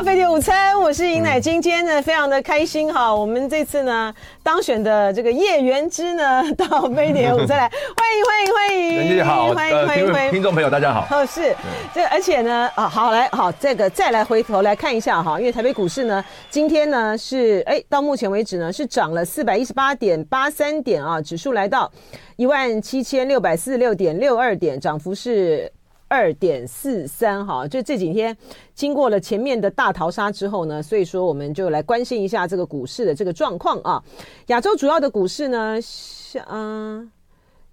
[0.00, 4.10] 到飞碟午餐，我是尹乃菁，今天呢非常的开心哈，我们这次呢
[4.42, 11.54] 当选的这个叶元之呢到飞碟午餐来，欢迎欢迎欢迎，人家好，欢迎欢迎欢迎，听众朋友大家好，哦是，
[11.92, 21.92] 这而且呢啊好来好这个再来回头来看一下哈，因为台北股市呢今天呢是哎到目前为止呢是涨了四百一十八点八三点啊，指数来到
[22.36, 25.70] 一万七千六百四十六点六二点，涨幅是。
[26.10, 28.36] 二点四三哈，就这几天
[28.74, 34.02] 经过了前面的大逃杀之后呢，所以说我们就来关心一下这个股市的这个状况啊。
[34.48, 37.08] 亚洲主要的股市呢，像、呃、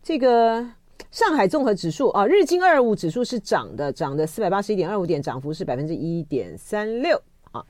[0.03, 0.63] 这个
[1.09, 7.19] 上海综合指数啊，日经二二五指数是涨的，涨的四百八十一点二五点，涨幅是百分之一点三六
[7.51, 7.65] 啊。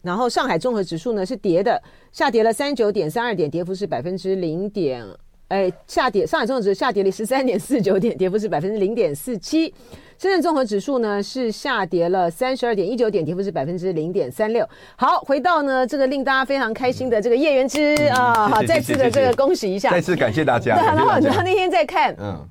[0.00, 1.78] 然后上海综合指数呢是跌的，
[2.10, 5.06] 下跌了三九点三二点，跌幅是百分之零点，
[5.48, 6.26] 哎，下跌。
[6.26, 9.74] 上海综合指数下跌了十三点四九点，跌幅是百分之零点四七。
[10.18, 14.66] 深圳综合指数呢是下跌了三十二点一九点，跌幅是百分之零点三六。
[14.96, 20.74] 好，回到呢这个令大家非常开心的这个叶元之啊，好，再次的这个恭喜一下，再次感谢大家。
[20.80, 22.48] 对，然后然后那天在看嗯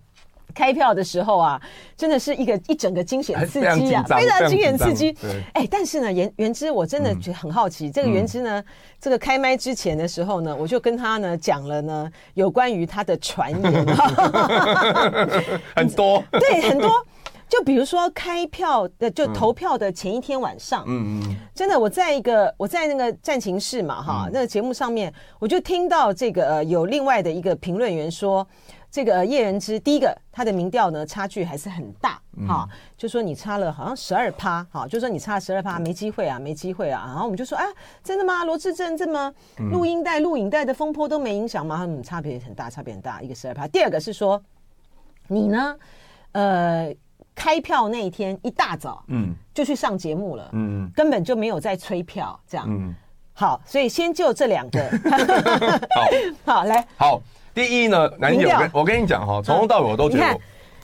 [0.54, 1.60] 开票的时候啊，
[1.98, 5.18] 真的是一个一整个惊险刺激啊，非常惊险刺激。
[5.54, 8.64] 哎，但是呢，原原之我真的觉得很好奇，这个原之呢，
[9.02, 13.86] 这个开麦之前的时候呢，我就跟他呢讲了呢有关于他的传言，
[15.76, 16.90] 很多， 对，很多。
[17.48, 28.46] 就比如说开票的，就投票的前一天晚上，嗯嗯，真的，我在一个我在那个战情室嘛，哈，那个节目上面，我就听到这个呃有另外的一个评论员说，
[28.90, 37.64] 这个叶仁之第一个他的民调呢差距还是很大，哈，就说你差了好像十二趴，哈，就说你差了十二趴，没机会啊，没机会啊，然后我们就说，啊，
[38.04, 38.44] 真的吗？
[38.44, 39.32] 罗志正这么
[39.72, 41.86] 录音带、录影带的风波都没影响吗？
[41.88, 43.68] 嗯，差别很大，差别很大，一个十二趴。
[43.68, 44.42] 第二个是说，
[45.28, 45.78] 你呢，
[46.32, 46.94] 呃。
[47.36, 52.96] 开票那一天一大早，嗯，就去上节目了，嗯，根本就没有在催票，这样，嗯，
[53.34, 54.90] 好，所以先就这两个，
[56.46, 57.22] 好， 好来，好，
[57.54, 60.40] 第一呢，南京，我跟我跟你讲哈，从头到尾我都觉得，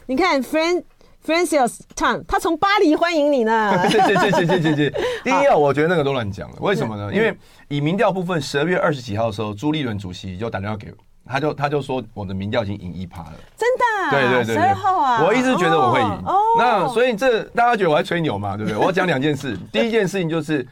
[0.06, 0.84] 你看，Fran
[1.26, 4.90] Francis Tan，他从巴黎欢迎你呢，谢谢谢谢谢谢谢。
[5.24, 7.14] 第一啊，我觉得那个都乱讲了，为什么呢？
[7.14, 7.34] 因为
[7.70, 10.98] 以民调部分，十二月二十几号的时候，朱立伦主席就打电话给我。
[11.26, 14.12] 他就他就说我的民调已经赢一趴了，真的？
[14.12, 15.24] 对对对，十二号啊！
[15.24, 18.78] 我一直觉得我会赢，哦，那所以这大家觉得我在吹牛嘛，对不对？
[18.84, 20.68] 我讲两件事，第一件事情就是，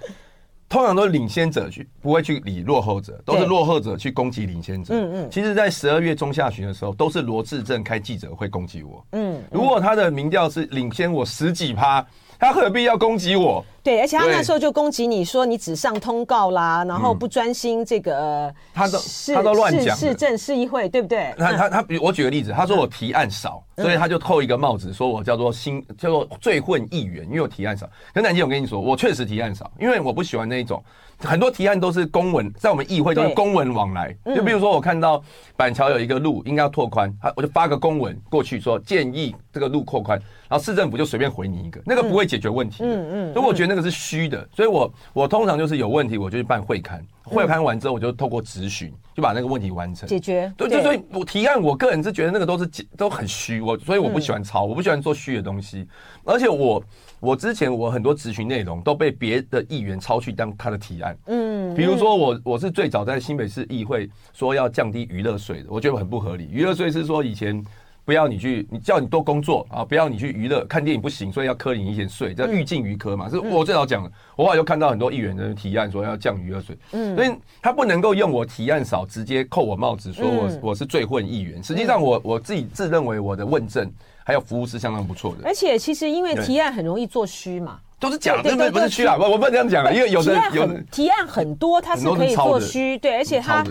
[0.68, 4.94] 通常都是领先者去不会去理落后者，都是落后者去攻击领先者。
[4.94, 5.30] 嗯嗯。
[5.32, 9.06] 其实，在十二月中下旬的时候，都是罗志正开记者会攻击我。
[9.12, 9.42] 嗯。
[9.52, 12.06] 如果他的民调是领先我十几趴。
[12.42, 13.66] 他何必要攻击我？
[13.84, 19.00] 对，而且他那时候就攻击你说你只上通告啦，然后不专心这个，他都
[19.34, 19.96] 他都乱讲。
[19.96, 21.34] 市政市议会对不对？
[21.38, 27.90] 他他他，比如我举个例子，他说我提案少，所以他就扣一个帽子，说我叫做新叫做最混议员，因为我提案少。
[28.14, 30.84] 可南京，我跟你说，我确实提案少，因为我不喜欢那一种。
[31.22, 34.16] 很多提案都是公文，在我们议会都是公文往来。
[34.34, 35.22] 就比如说，我看到
[35.58, 40.18] 板桥有一个路应该要拓宽，他我就发个公文过去说建议这个路扩宽，
[40.48, 42.86] 然后市政府就随便回你一个，那个不会解决问题。
[42.86, 44.46] 嗯嗯，所以我觉得那个是虚的。
[44.54, 50.52] 所以我我通常就是有问题，我就去办会刊，会刊完之后我就透过咨询就把那个问题完成解决。
[50.58, 55.88] 对，就所以我提案，我个人是觉得那个都是都很虚，我所以我不喜欢抄，我不喜欢做虚的东西，
[56.26, 56.84] 而且我。
[57.22, 66.48] 我之前我很多咨询内容都被别的议员抄去当他的提案，嗯，比如说我我是最早在新北市议会说要降低娱乐税的，我觉得很不合理。
[66.50, 67.62] 娱乐税是说以前
[68.10, 74.12] 不要你去，你叫你多工作啊，不要你去娱乐，看电影不行，所以要科你一些税，叫欲尽于科嘛，是我最早讲的。
[74.36, 77.30] 我后来就看到很多议员的提案说要降娱乐税，嗯，所以
[77.62, 81.64] 他不能够用我提案少直接扣我帽子，说我我是最混议员。
[81.64, 83.88] 实际上我我自己自认为我的问政。
[84.26, 93.64] 还有服务是相当不错的，而且其实因为提案很容易做虚嘛，都是假的，不是虚啊，我我不能这样讲啊，因为有的有提案很多，它是可以做虚，对，而且它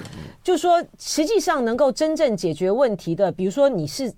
[0.43, 4.13] 就是说实际上能够真正解决问题的，比如说你是。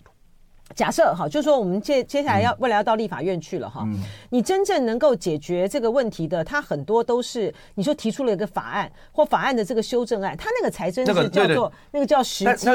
[0.75, 3.85] 假设哈，就是说我们接接下来要未来要到立法院去了哈，
[4.31, 12.67] 你真正能够解决这个问题的，它很多都是你说提出了一个法案或法案的这个修正案，它那个才真是叫做那个叫实际。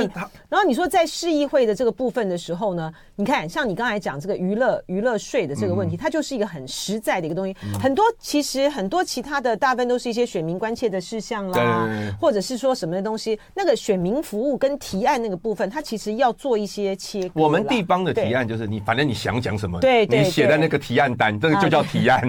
[0.50, 7.56] 然后你说在市议会的这个部分的时候呢，你看像你刚才讲这个娱乐娱乐税的这个问题，它就是一个很实在的一个东西。
[7.82, 11.88] 很多其实很多其他的大部分都是一些选民关切的事项啦，
[12.20, 17.42] 或者是说什么的东西，那个选民服务跟提案那个部分，它其实要做一些切割。
[17.42, 17.85] 我们地。
[17.86, 22.22] 方的提案就是你，反正你想讲什么，对，你写在那个提案单，这个就叫提案。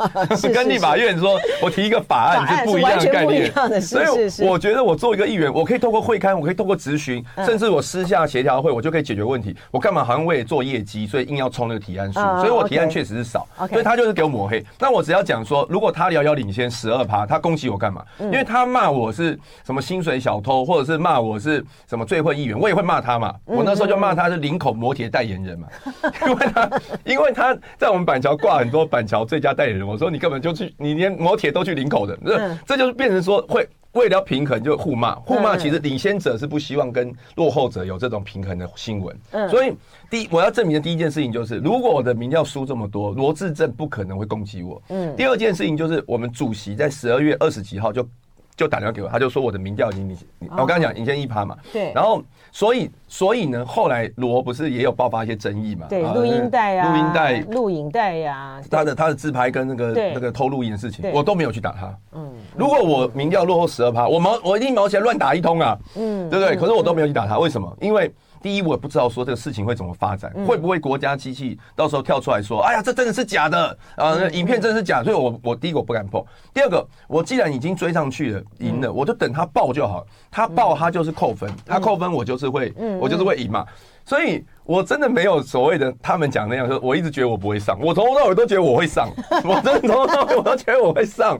[0.52, 3.50] 跟立法院说，我提一个法案是不一样的概念。
[3.80, 4.06] 所以
[4.46, 9.56] 我觉得我做一个议员，我可以透过会刊，我可以透过咨询，甚至我私下协调会，我就可以解决问题。
[9.70, 12.20] 我干嘛好像为了做业绩，所以硬要冲那个提案数？
[12.40, 14.64] 所以我提案确实是少，所以他就是给我抹黑。
[14.78, 18.02] 那我只要讲说，如果他遥遥领先十二趴，他攻击我干嘛？
[18.18, 23.34] 因为他骂我是什么薪水小偷，或者是骂我是什么最会议员，我也会骂他嘛。
[23.44, 25.68] 我那时候就骂他是领口摩铁代言人嘛，
[26.26, 26.70] 因为他
[27.04, 39.14] 因为他在我们板桥挂很多板桥最佳代言人，我说你根本就去，你连摩铁都去领口的，这这就是变成说会为了平衡就互骂，互骂其实领先者是不希望跟落后者有这种平衡的新闻，
[39.50, 39.74] 所以
[40.08, 44.82] 第一我要证明的第一件事情就是，如果我的民调输这么多，罗志正不可能会攻击我。
[44.88, 48.08] 嗯，第二件事情就是我们主席在十二月二十几号就。
[48.56, 51.56] 就打电话给我，他就说我的民调已经领先，我刚刚讲领先一趴嘛。
[51.72, 51.92] 对。
[51.94, 55.86] 然后，所以，所以呢，后来罗不是也有爆发一些争议嘛？
[55.90, 61.94] 对，录音带啊，录音带、录影带呀，他的他的自拍跟那个那个偷录音的事情，我都没有去打他。
[62.12, 62.32] 嗯。
[62.56, 65.78] 如果我民调落后十二趴，我毛我一定毛起来乱打一通啊。
[65.96, 66.30] 嗯。
[66.30, 66.56] 对不对？
[66.56, 67.76] 可是我都没有去打他，为什么？
[67.80, 68.10] 因为。
[68.46, 76.24] 第一，我也不知道说这个事情会怎么发展，会不会国家机器到时候跳出来说，哎呀，这真的是假的啊，影片真的是假，所以我我第一个我不敢碰。
[76.54, 83.66] 第二个，我既然已经追上去了，赢了，我就等他爆就好，他爆他就是扣分，他扣分我就是会，我就是会赢嘛。
[84.04, 89.10] 所以我真的没有所谓的他们讲那样说，我一直觉得我不会上，我从头到尾都觉得我会上，
[89.42, 91.36] 我真的从头到尾我都觉得我会上，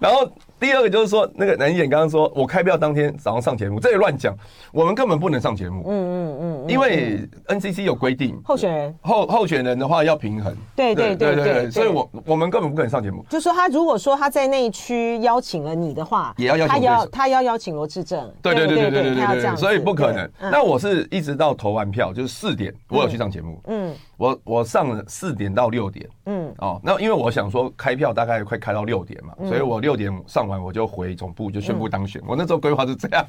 [0.00, 0.30] 然后。
[0.64, 4.34] 第二个就是说，那个南姐刚刚说，我开票当天早上上节目，这也乱讲，
[4.72, 5.84] 我们根本不能上节目。
[5.86, 7.18] 嗯嗯嗯，因为
[7.48, 10.56] NCC 有规定，候选人候候选人的话要平衡。
[10.74, 13.22] 对对对对对，所以我我们根本不可能上节目。
[13.28, 18.32] 就是说，他如果说他在那一区邀请了你的话，也要邀请他要他要邀请罗志正。
[18.40, 20.26] 对对对对对对对，所以不可能。
[20.40, 23.60] 那我是一直到投完票，就是四点，我有去上节目。
[23.66, 23.94] 嗯。
[24.16, 32.22] 我我上了四点到六点，嗯，哦，那因为我想说开票大概快开到六点嘛，所以我六点上完我就回总部就宣布当选。
[32.26, 33.26] 我那时候规划是这样，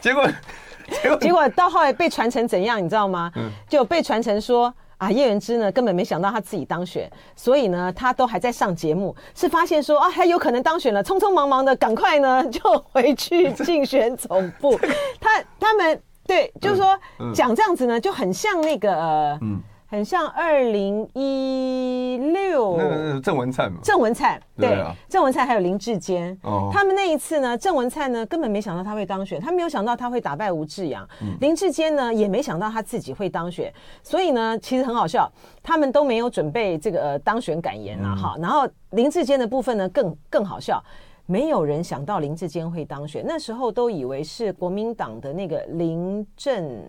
[0.00, 0.26] 结果
[1.02, 3.32] 结果结果到后来被传成怎样，你知道吗？
[3.68, 12.60] 就被传成说啊叶元之呢根本没想到他自己当选，所以呢他都还在上节目，是发现说啊他有可能当选了，匆匆忙忙的赶快呢 就
[12.92, 14.78] 回去竞选总部。
[15.18, 16.98] 他他们对，就是说
[17.34, 19.58] 讲这样子呢就很像那个嗯。
[19.90, 23.80] 很像二零一六，那个郑文灿嘛？
[23.82, 26.38] 郑文灿对，郑文灿还有林志坚，
[26.72, 31.04] 他们那一次呢，郑文灿呢根本没想到他会当选，他没有想到他会打败吴志扬，
[31.40, 35.28] 林志坚呢也没想到他自己会当选，所以呢，其实很好笑，
[35.60, 38.36] 他们都没有准备这个当选感言了哈。
[38.40, 40.80] 然后林志坚的部分呢更更好笑，
[41.26, 46.80] 没有人想到林志坚会当选，那时候都以为是国民党的那个林正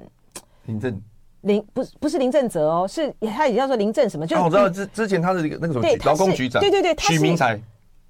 [0.67, 1.01] 林正。
[1.41, 4.27] 林不是不是林正泽哦，是他也叫做林正什么？
[4.27, 7.59] 就我知道之之前他是那个什么劳工局长，对对对，许明才，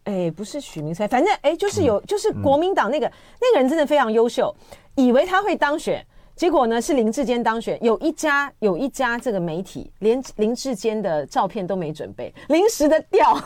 [0.04, 4.54] 哎，不是许明才，反正哎，就是有就是国民党那个那个人真的非常优秀，
[4.95, 6.06] 以为他会当选，
[6.36, 7.81] 结果呢是林志坚当选。
[7.81, 13.33] 有一家有一家这个媒体连林志坚的照片都没准备，临时的调。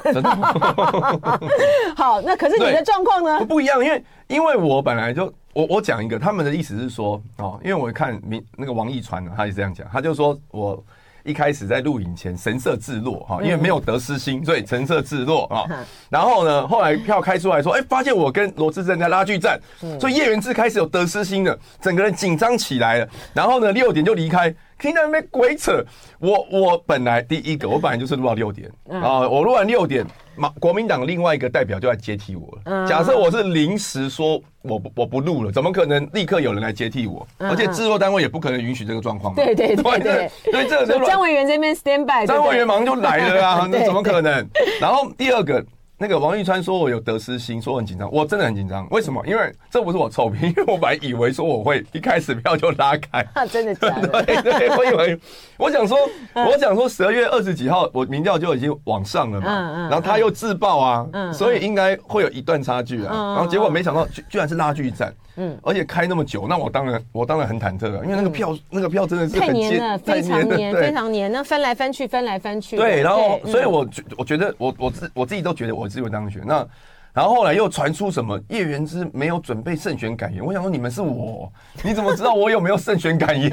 [1.95, 3.45] 好，那可是你的状况呢？
[3.45, 5.31] 不一样，因为因为我本来就。
[5.55, 10.83] 我我讲一个，他们的意思是说，哦，因为我看明那个王一川呢，他也这样讲，他就说我
[11.23, 15.63] 一开始在录影前神色自若哈，因为没有得失心，所以神色自若啊。
[16.11, 19.57] 然后呢，后来票开出来说，哎，发现我跟罗志正在拉锯战，
[19.97, 23.07] 所以叶元志开始有得失心了，整个人紧张起来了。
[23.33, 24.53] 然后呢，六点就离开。
[24.85, 25.83] 听到那边鬼扯，
[26.19, 32.87] 我我本来第一个，我本来就是录到六点啊，我录完六点，马国民党另外一个代表就来接替我了。
[32.87, 37.27] 假设我是临时说我不我不录了，怎么可能立刻有人来接替我？
[37.39, 39.33] 而且制作单位也不可能允许这个状况。
[39.33, 44.47] 对对对对，所以这个张委员这边 stand by，张委员马上就来了啊，那怎么可能？
[44.79, 45.65] 然后第二个。
[45.97, 48.85] 那个王玉川说我有得失心，说我很紧张，我真的很紧张。
[48.89, 49.25] 为什么？
[49.25, 54.21] 因为这不是我臭屁，因为我本来以为说我会一开始票就拉开， 啊、真的假的？
[54.23, 55.19] 对对，我以为
[55.57, 55.97] 我想说，
[56.33, 65.13] 我想说十二月二十几号我民调就已经往上了嘛，嗯嗯、然后他又自爆啊，嗯、所以应该会有一段差距啊，嗯、然后结果没想到居居然是拉锯战。
[65.37, 72.77] 嗯，而且开那么久，那我当然我当然很忐忑了，因为那个票、嗯、那个票真的是很太黏了，非常黏，非常黏，那翻来翻去，翻来翻去。
[72.77, 76.41] 对，然后所以我觉我觉得我我自我自己都觉得我自己会当选。
[76.45, 76.65] 那
[77.11, 81.51] 然后后来又传出什么叶元之没有准备胜选感言，我想说你们是我，
[81.83, 83.49] 你怎么知道我有没有胜选感言？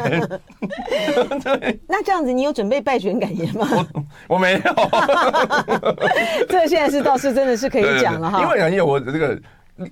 [1.42, 3.68] 对，那这样子你有准备败选感言吗？
[3.70, 4.60] 我我没有，
[6.48, 9.36] 这现在是倒是真的是可以讲了哈，因为感觉我这个。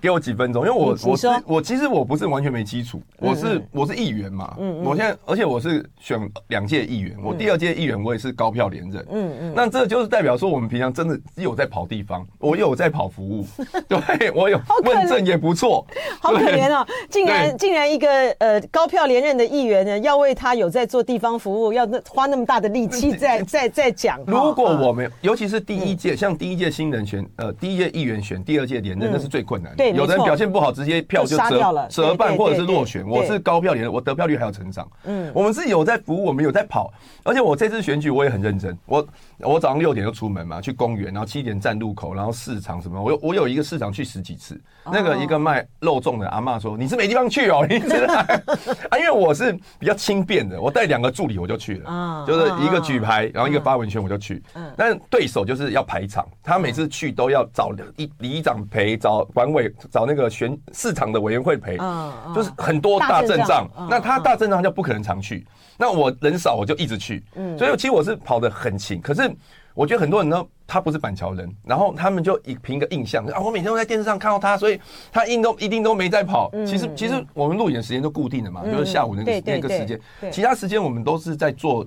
[0.00, 4.84] 给我几分钟，因为我我是我其实我不是完全没基础，我是、嗯、我是议员嘛，嗯，嗯。
[4.84, 13.46] 我现在而且我是选两届议员，我第二届议员我也是高票连任，嗯嗯，那这就是代表说我们平常真的有在跑地方，我有在跑服务，
[13.88, 15.86] 对我有问政也不错，
[16.20, 33.06] 好可怜哦，竟然竟然一个呃高票连任的议员呢，要为他有在做地方服务，要那花那么大的力气在在在讲， 如果我们尤其是第一届，像第一届新人选呃第一届议员选，第二届连任那是最困难的，对，有的人表现不好，直接票就折折半或者是落选。
[33.08, 34.86] 我是高票连任，我得票率还有成长。
[35.04, 36.92] 嗯，我们是有在服务，我们有在跑，
[37.24, 38.76] 而且我这次选举我也很认真。
[38.86, 39.06] 我
[39.38, 44.60] 我早上六点就出门嘛，去公园，然后七点站路口，然后市场什么，我有我有一个市场去十几次。
[44.92, 48.98] 那个一个卖肉粽的阿妈说：“你是没地方去哦， 你知道啊？
[48.98, 54.42] 因为我是比较轻便的，我带两个助理我就去了，就是一个举牌，然后一个发文宣我就去。
[54.54, 61.76] 嗯，但对手就是要排场，他每次去都要找里里长陪，找管委，找那个选市场的委员会陪，
[62.34, 63.68] 就是很多大阵仗。
[63.88, 65.46] 那他大阵仗就不可能常去，
[65.78, 67.24] 那我人少我就一直去。
[67.34, 69.30] 嗯，所以其实我是跑得很勤，可是。”
[69.72, 74.78] 我觉得很多人呢，他不是板桥人，然后他们就以凭一个印象啊，我每天都在电视上看到他，所以
[75.12, 76.50] 他一都一定都没在跑。
[76.66, 79.98] 其实其实我们录影的时间都固定的嘛，就是下午那个那个时间，
[80.30, 81.86] 其他时间我们都是在做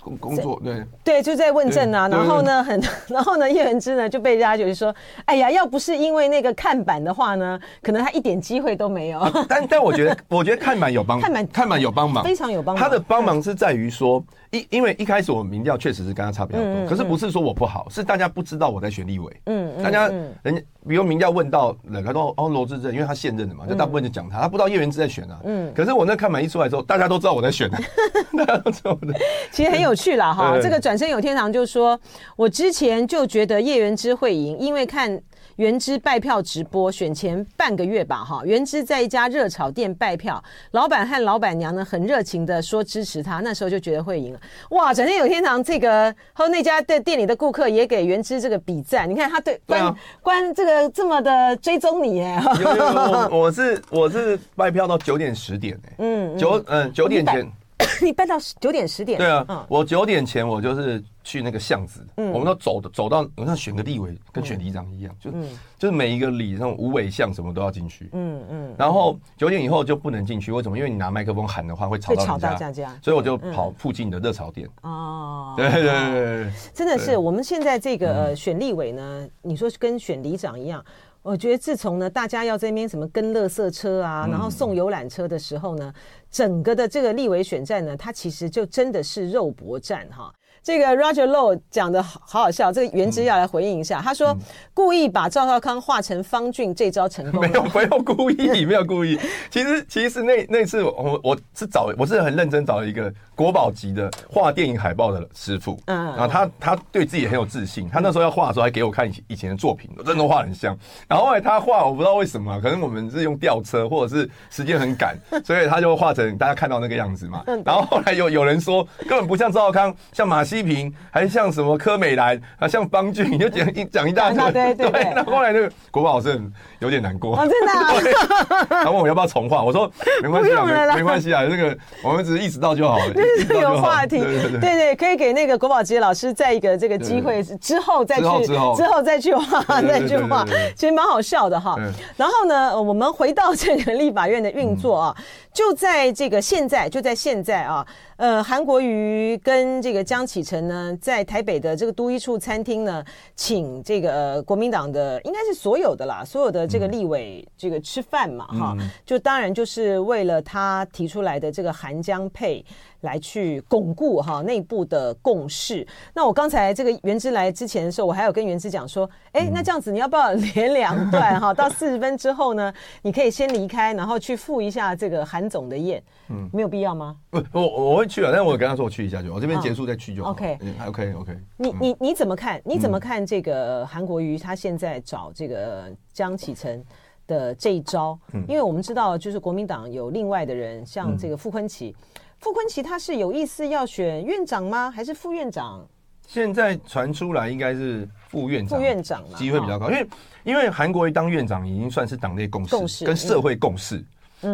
[0.00, 0.60] 工工作。
[0.64, 2.08] 对对，就在问政啊。
[2.08, 9.20] 然后呢，很 然后呢，叶文之呢就被大家就是说，哎呀，要不是因为那个看板的话呢，可能他一点机会都没有。
[9.48, 12.82] 但但我觉得，我觉得看板有帮， 看板看板有帮忙，非常有帮忙。
[12.82, 14.22] 他的帮忙是在于说。
[14.50, 19.40] 因因为一开始我民调确实是跟他差比较多，可是不是说我不好，是大家不知道我在选立委。
[19.46, 20.08] 嗯，大家
[20.42, 25.40] 人家比如民调问到人，他说哦罗志正，因为他现任的嘛，就大部分就讲他，他不知道叶元之在选啊。
[25.44, 27.70] 嗯，可是我那看板一出来之后，大家都知道我在选，
[28.36, 29.18] 大家都知道我在。
[29.52, 31.98] 其实很有趣啦哈，这个转身有天堂就说，
[32.36, 35.20] 我之前就觉得叶元之会赢，因为看。
[35.60, 44.40] 元之拜票直播选前半个月吧，哈，元之在一家热炒店拜票，老板和老板娘呢很热情的说支持他，那时候就觉得会赢了。
[44.70, 52.42] 哇，整天有天堂这个和那家的店里的顾客也给元之这个比赞，你看他对关、啊、关这个这么的追踪你耶。
[52.58, 57.52] 有有我我是我是拜票到九点十点嗯九嗯九点前。
[58.02, 59.18] 你办到九点十点？
[59.18, 65.42] 对啊，嗯、我九点前我就是去那个巷子，嗯、我们都走走到，我像选个立委跟选里长一样，嗯、
[65.78, 70.76] 就就是每一个里那种无尾巷什么都要进去，嗯嗯，然后九点以后就不能进去，为什么？
[70.76, 74.68] 因为你拿麦克风喊的话会吵到大家，所以我就跑附近的热炒店。
[74.82, 80.84] 哦，对对对对，真的是我们现在这个选立委呢，你说跟选里长一样。
[81.22, 85.92] 我觉得自从呢，大家要在那边什么跟乐色车啊，然后送游览车的时候呢，
[86.30, 90.32] 整个的这个立委选战呢，它其实就真的是肉搏战哈。
[90.62, 94.00] 这个 Roger Low 讲的好好笑，这个原之要来回应一下。
[94.02, 94.36] 他说
[94.74, 97.40] 故意把赵少康画成方俊，这招成功。
[97.42, 99.18] 没有，没有故意，没有故意。
[99.50, 105.80] 其实，其实那那次我我是找，我是很认真找了一个国宝级的画电影海报的师傅。
[105.86, 110.76] 嗯，然后他他对自己很有自信，他那时候要画的时候还给我看以以前的作品，真的画很像。
[111.08, 117.42] 然后后来他画，我不知道为什么，可能我们是用吊车，或者是时间很赶， 所以他就画成大家看到那个样子嘛。
[117.64, 120.44] 然后后来有有人说根本不像赵少康，像马。
[120.50, 125.12] 西平还像什么柯美兰啊，像方俊，你就讲一讲一大堆， 对对对。
[125.14, 126.40] 那后来那个国宝老师
[126.80, 128.66] 有点难过，真的。
[128.82, 129.90] 他问我要不要重画，我说
[130.22, 134.18] 没关系啊，没关系啊，那个我们只是意识到就好了， 就是有话题。
[134.18, 141.76] 对对，可以给那个国宝级老师再一个这个机会，之后再去之后再去画再去画，其实蛮好笑的哈。
[142.16, 145.16] 然后呢，我们回到这个立法院的运作啊。
[145.52, 147.84] 就在这个现在，就在现在啊，
[148.20, 153.02] 呃，韩国瑜跟这个江启臣呢，在台北的这个都一处餐厅呢，
[153.34, 162.62] 请这个、呃、国民党的应该是所有的啦，所有的这个立委这个吃饭嘛，哈，就当然就是为了他提出来的这个韩江配。
[163.02, 165.86] 来去巩固哈内部的共识。
[166.14, 171.52] 那我刚才这个元之来之前的时候，我还有跟元之讲说，哎，那这样子你要不要连两段哈？
[171.54, 176.02] 到四十分之后呢，你可以先离开，然后去赴一下这个韩总的宴。
[176.28, 177.16] 嗯，没有必要吗？
[177.30, 180.30] 不，我我会去啊，但是我跟他说我去一下就好，我这边结束再去就好。
[180.30, 181.36] OK，还 OK OK。
[181.56, 182.60] 你你你怎么看？
[182.64, 186.84] 你怎么看这个韩国瑜他现在找这个江启臣
[187.26, 188.18] 的这一招？
[188.32, 191.92] 嗯，因为我们知道，就是国民党有另外的人，像这个傅昆萁。
[192.40, 194.90] 傅坤奇他是有意思要选院长吗？
[194.90, 195.86] 还是副院长？
[196.26, 200.08] 现在传出来应该是副院长，副院长机会比较高，因为
[200.44, 204.02] 因为韩国瑜当院长已经算是党内共识，跟社会共识，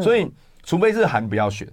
[0.03, 0.29] 所以
[0.65, 1.69] 除非是韩不要选，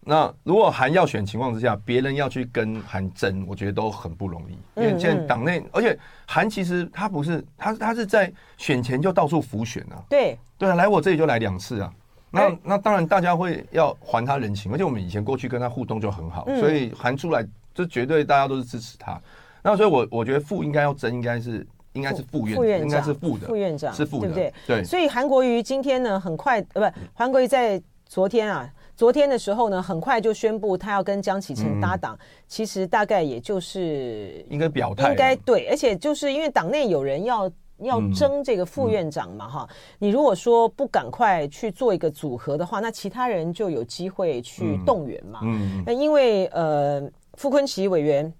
[0.00, 5.96] 那如果韩要选情况之下，别人要去跟韩争，我觉得都很不容易，因为现在党内，而且
[6.26, 10.36] 韩其实他不是他他是在选前就到处浮选啊，对。
[10.56, 11.92] 对啊，来我这里就来两次啊，
[12.34, 19.20] 那那当然大家会要还他人情，而且我们以前过去跟他互动就很好，所以韩出来就绝对大家都是支持他。
[19.62, 24.54] 那所以我我觉得副应该要争，应该是应该是副院，应该是副的副院长是副的，对不对？
[24.66, 24.84] 对。
[24.84, 28.68] 所以韩国瑜今天呢，很快呃不，韩国瑜在昨天啊。
[28.96, 32.16] 昨天的时候呢，很快就宣布他要跟江启臣搭档。
[32.46, 39.68] 其实大概也就是应该表态，应该对，而且就是因为党内有人要要争这个副院长嘛，哈。
[39.98, 45.40] 你如果说不赶快去做一个组合的话，那其他人就有机会去动员嘛。
[45.42, 45.82] 嗯。
[45.86, 47.02] 那因为呃，
[47.34, 48.32] 傅昆奇委员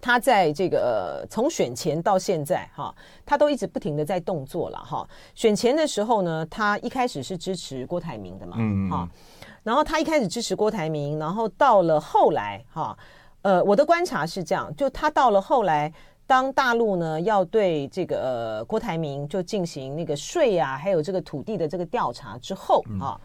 [0.00, 2.94] 他在这个从选前到现在哈，
[3.24, 5.08] 他都一直不停的在动作了哈。
[5.34, 9.08] 选前的时候呢，他一开始是支持郭台铭的嘛，嗯哈。
[9.62, 12.98] 然后他一开始支持郭台铭，然后到了后来，哈，
[13.42, 15.92] 呃，我的观察是这样，就他到了后来，
[16.26, 18.20] 当大陆呢要对这个、
[18.58, 23.20] 呃、郭台铭就进行那个税啊，还有这个土地的这个调查之后，啊，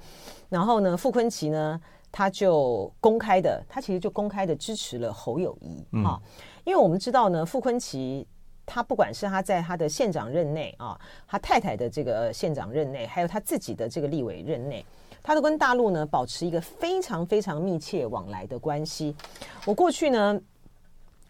[0.50, 1.80] 然后呢，傅昆奇呢，
[2.12, 6.20] 他就公开的，他其实就公开的支持了侯友谊，啊，
[6.66, 8.28] 因为我们知道呢，傅昆奇
[8.66, 14.86] 他不管是他在他的县长任内啊，他太太的这个县长任内，还有他自己的这个立委任内。
[15.24, 19.14] 他都跟大陆呢保持一个非常非常密切往来的关系。
[19.66, 20.40] 我过去呢，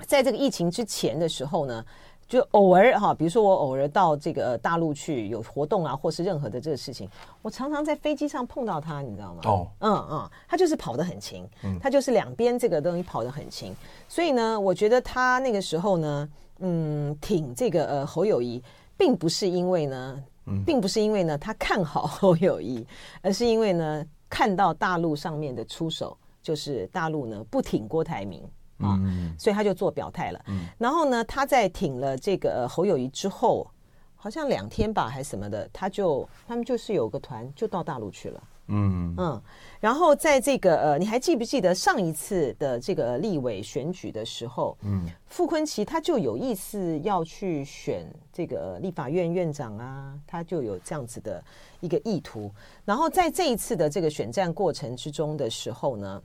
[0.05, 1.85] 在这个疫情之前的时候呢，
[2.27, 7.09] 就偶尔哈，比如说我偶尔到这个大陆去有活动啊，或是任何的这个事情，
[7.41, 9.41] 我常常在飞机上碰到他，你知道吗？
[9.45, 11.47] 哦，嗯嗯，他就是跑得很勤，
[11.81, 13.73] 他就是两边这个东西跑得很勤。
[14.07, 18.61] 所以呢，我觉得他那个时候呢，嗯，挺这个呃侯友谊，
[18.97, 20.23] 并不是因为呢。
[20.65, 22.87] 并不是因为呢，他看好侯友谊，
[23.21, 28.41] 而是因为呢，看到大陆上面的出手，就是大陆呢不挺郭台铭
[28.79, 28.99] 啊，
[29.37, 30.45] 所以他就做表态了。
[30.77, 33.67] 然后呢，他在挺了这个侯友谊之后，
[34.15, 38.43] 好像两天吧，还是什么的，他就他们就是有个团就到大陆去了。
[38.69, 39.41] 嗯嗯，
[39.79, 51.41] 然后在这个呃，你还记不记得上一次的这个立委选举的时候，嗯，傅昆奇他就有意思要去选这个立法院院长啊，他就有这样子的
[51.79, 52.51] 一个意图。
[52.83, 56.21] 然后在这一次的这个选战过程之中的时候呢，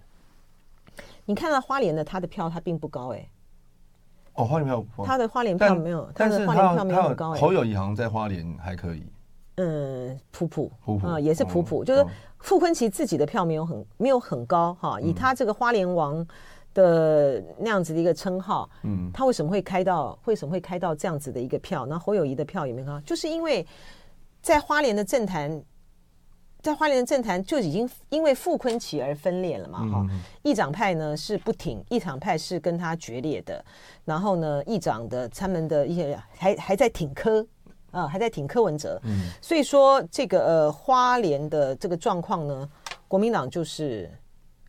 [1.25, 3.31] 你看到花莲的他的票他并不高哎、欸，
[4.35, 9.07] 哦，花莲票他的花莲票没有，他的花莲票没有很高哎、欸，侯友宜好像在花莲还可以。
[9.57, 11.07] 嗯，普普，普普。
[11.07, 12.05] 啊，也是普普，就是
[12.39, 16.27] 傅昆萁自己的票没有很没有很高哈，以他这个花莲王
[16.73, 21.85] 的那样子的一个称号，嗯，他为什么会开到为什么会开到这样子的一个票？
[21.85, 23.65] 那侯友谊的票有没高，就是因为
[24.41, 25.63] 在花莲的政坛，
[26.63, 30.07] 在花莲的政坛就已经因为傅昆萁而分裂了嘛，哈，
[30.43, 33.63] 议长派呢是不挺，议长派是跟他决裂的，
[34.05, 37.47] 然后呢，议长的他们的一些还还在挺柯。
[37.93, 42.67] 啊，还在挺柯文哲，嗯，所以说这个呃花莲的这个状况呢，
[43.07, 44.11] 国民党就是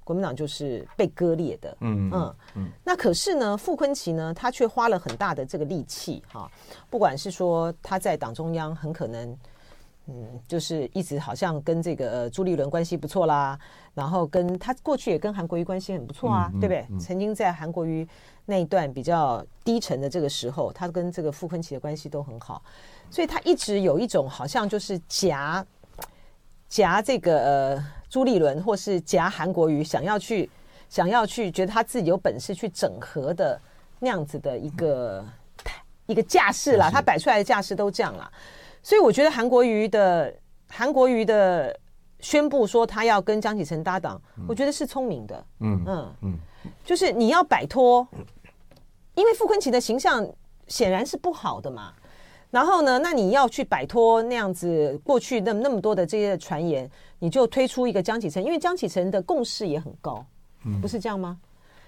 [0.04, 2.68] 国民党就是被割裂的，嗯嗯嗯。
[2.84, 6.52] 那可是呢，傅昆萁呢，他却花了很大的这个力气哈，
[6.90, 9.34] 不管是说他在党中央很可能，
[10.08, 13.58] 嗯，就是一直好像跟这个、呃、朱立伦关系不错啦，
[13.94, 17.00] 然后跟他过去也跟韩国瑜关系很不错啊，嗯嗯、对不对？
[17.00, 18.06] 曾经在韩国瑜
[18.46, 22.62] 那一段比较低沉的这个时候，他跟这个傅昆萁的关系都很好。
[23.10, 25.66] 所以他一直有一种好像就是夹
[26.68, 30.50] 夹这个呃朱立伦，或是夹韩国瑜，想要去
[30.90, 33.58] 想要去觉得他自己有本事去整合的
[34.00, 35.26] 那样子的一个
[36.08, 36.90] 一个架势啦。
[36.92, 38.30] 他摆出来的架势都这样啦。
[38.84, 40.32] 所以我觉得韩国瑜的
[40.70, 41.76] 韩国瑜的
[42.20, 45.46] 宣布说他要跟江启臣搭档，我觉得是聪明的。
[45.62, 46.38] 嗯嗯嗯，
[46.84, 48.06] 就是你要摆脱，
[49.16, 50.28] 因为傅昆奇的形象
[50.68, 51.94] 显然是不好的嘛。
[52.52, 60.24] 然后呢，那你要去摆脱那样子过去那么那么多的这些传言，你就推出一个江启臣，因为江启臣的共识也很高，
[60.66, 61.40] 嗯，不是这样吗？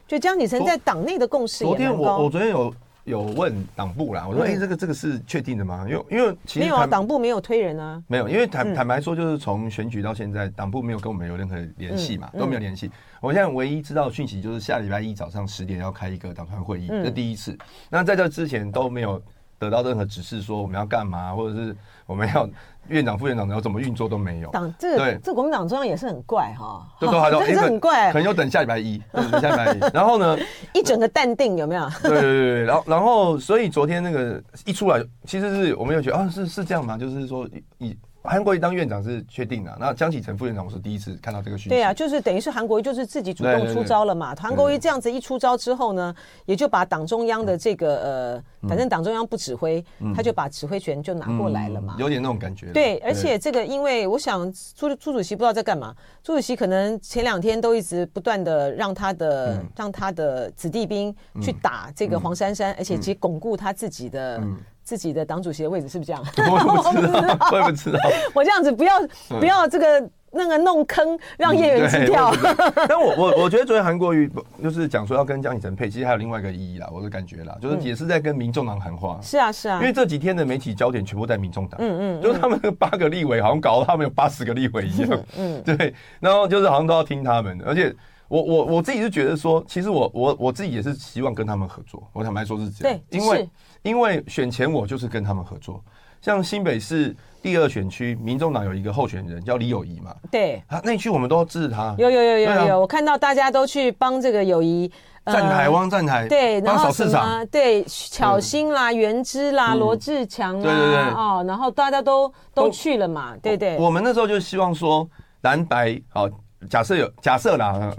[0.07, 1.83] 就江启臣在党内的共识也很高。
[1.83, 2.73] 昨天我我昨天有
[3.05, 5.85] 有问党部啦，我说哎、欸，这个这个是确定的吗？
[5.87, 12.91] 因为因为其实没有啊，党部没有推人啊，没有，因为坦坦白说，就是从选举到现在，党部没有跟我们有任何联系嘛，嗯、都没有联系。
[13.21, 17.57] 我现在唯一知道的讯息就是下礼拜一早上十点要开一个党团会议，这、嗯、第一次。
[17.89, 19.21] 那在这之前都没有。
[19.57, 21.73] 得到任何指示说我们要干嘛，或者是
[22.05, 22.47] 我们要
[22.87, 24.49] 院长、副院长然后怎么运作都没有。
[24.51, 29.91] 党这个对，这国民党中央也是很怪哈，对都，还都很怪，可能要等下礼拜一，等下礼拜一。
[29.93, 30.37] 然后呢，
[30.73, 31.89] 一整个淡定有没有？
[32.03, 36.97] 对对对，然后然后所以昨天那个一出来，其实是我们又觉得啊，是是这样吗？
[36.97, 37.47] 就是说
[37.79, 41.69] 以韩国瑜当院长是确定的，那江启臣副院长我是第一次看到这个讯息。
[41.69, 44.35] 对啊，就是等于是韩国瑜就是自己主动出招了嘛。
[44.35, 46.13] 韩国瑜这样子一出招之后呢，
[46.45, 49.83] 也就把党中央的这个呃，反正党中央不指挥，
[50.15, 51.95] 他就把指挥权就拿过来了嘛。
[51.99, 52.71] 有点那种感觉。
[52.71, 64.41] 对，而且这个因为我想朱朱主席不知道在干嘛，朱主席可能前两天都一直不断的让他的让他的子弟兵去打这个黄珊珊，而且其实巩固他自己的。
[64.85, 66.23] 自己的党主席的位置是不是这样？
[66.37, 67.99] 我不知道， 我也不知道。
[68.35, 68.93] 我这样子不要
[69.39, 72.31] 不要这个那个弄坑，让叶元之跳。
[72.87, 79.19] 但我我我觉得昨天韩国瑜就是讲说要跟江启臣配，其实还有另外一个意义啦，我的感觉啦，就是也是在跟民众党谈话。
[79.23, 87.91] 是啊是啊，因为这几天的媒体焦点全部在民众党，嗯嗯，就是他们八个立委好像搞得他们有八十个立委一样，嗯，对，然后就是好像都要听他们的，而且。
[88.27, 92.01] 我我我自己是觉得说，其实我我我自己也是希望跟他们合作。
[92.13, 93.49] 我坦白说是这样，因为
[93.83, 95.81] 因为选前我就是跟他们合作。
[96.21, 101.93] 像新北市第二选区，民众党有一个候选人叫李友仪嘛，对，啊那一区我们都要支持他。
[101.99, 104.91] 有有有有有，我看到大家都去帮这个友谊
[105.27, 113.77] 站台，汪站台，对，然后市场，对，巧心啦、原之啦、罗志强啦，对对对，哦，然后大家都都去了嘛，对对。
[113.77, 115.07] 我们那时候就希望说
[115.41, 116.27] 蓝白，好，
[116.67, 117.93] 假设有假设啦。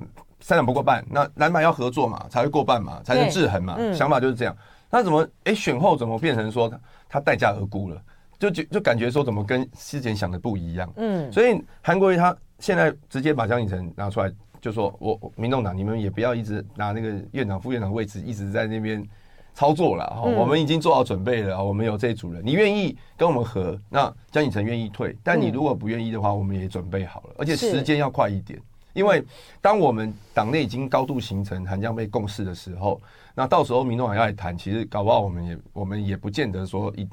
[0.47, 3.75] 三党不过半，那蓝白要合作嘛，才会过半嘛，才能制衡嘛。
[3.81, 4.57] 嗯、想法就是这样。
[4.89, 8.01] 那怎么哎、欸、选后怎么变成说他他待价而沽了？
[8.39, 10.89] 就就就感觉说怎么跟之前想的不一样？
[10.99, 19.05] 嗯，所以韩国瑜他现在直接把江启臣拿出来，就说我民众党你们也不要一直拿那个院长副院长位置一直在那边
[19.53, 20.23] 操作了。
[20.25, 28.57] 嗯、我们已经做好准备了，我们有这一组人，你愿意跟我们合，那江启臣愿意退，但你如果不愿意的话，我们也准备好了，而且时间要快一点。
[28.97, 29.23] 因为
[29.61, 33.01] 当我们党内已经高度形成韩江被共识的时候，
[33.35, 37.07] 那到时候民众党要来谈，其实搞不好我们也我们也不见得说一，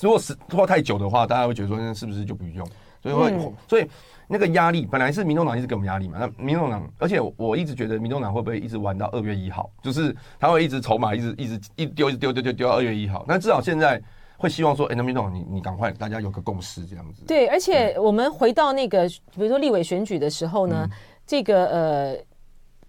[0.00, 2.66] 如果是拖太久的话，大家会觉得说那是不是就不用？
[3.02, 3.88] 所以会，嗯、所以
[4.28, 6.18] 那个压力本来是民众党一直给我们压力嘛。
[6.20, 9.70] 那民众党，而且我一直觉得民众党会不会一直玩到二月一号？
[9.82, 13.24] 就是他会一直筹码，一直一直一丢一直丢丢丢丢到二月一号。
[13.26, 13.98] 那至少现在
[14.36, 17.24] 会希望说，哎，那民众党你你赶快大家有个共识这样子。
[17.24, 20.86] 对，而且我们回到那个比如说立委选举的时候呢。
[20.90, 20.96] 嗯
[21.30, 22.16] 这个呃，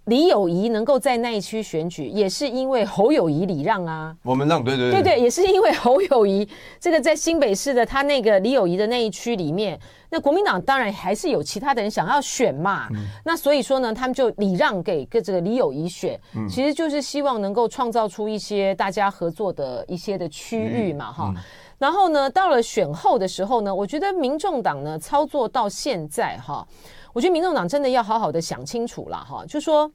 [0.06, 4.18] 李友仪能够在那一区选举，也是因为侯友谊礼让啊。
[4.24, 6.50] 我们让对对对对，也是因为侯友谊
[6.82, 12.88] 这个在新北市的他那个李友仪的那一区里面，那国民党当然还是有其他的人想要选嘛。
[12.96, 21.32] 嗯、那所以说呢，他们就礼让给个这个李友仪选，嗯、其实就是希望能够创造出一些大家合作的一些的区域嘛，哈、
[21.78, 26.68] 然后呢，到了选后的时候呢，我觉得民众党呢操作到现在哈。
[27.14, 29.92] 我觉得民众党真的要好好的想清楚了哈，就说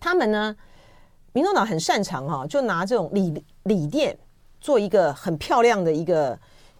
[0.00, 0.56] 他们呢，
[1.32, 4.16] 民众党很擅长哈，就拿这种理理念
[4.60, 6.36] 做一个很漂亮的一个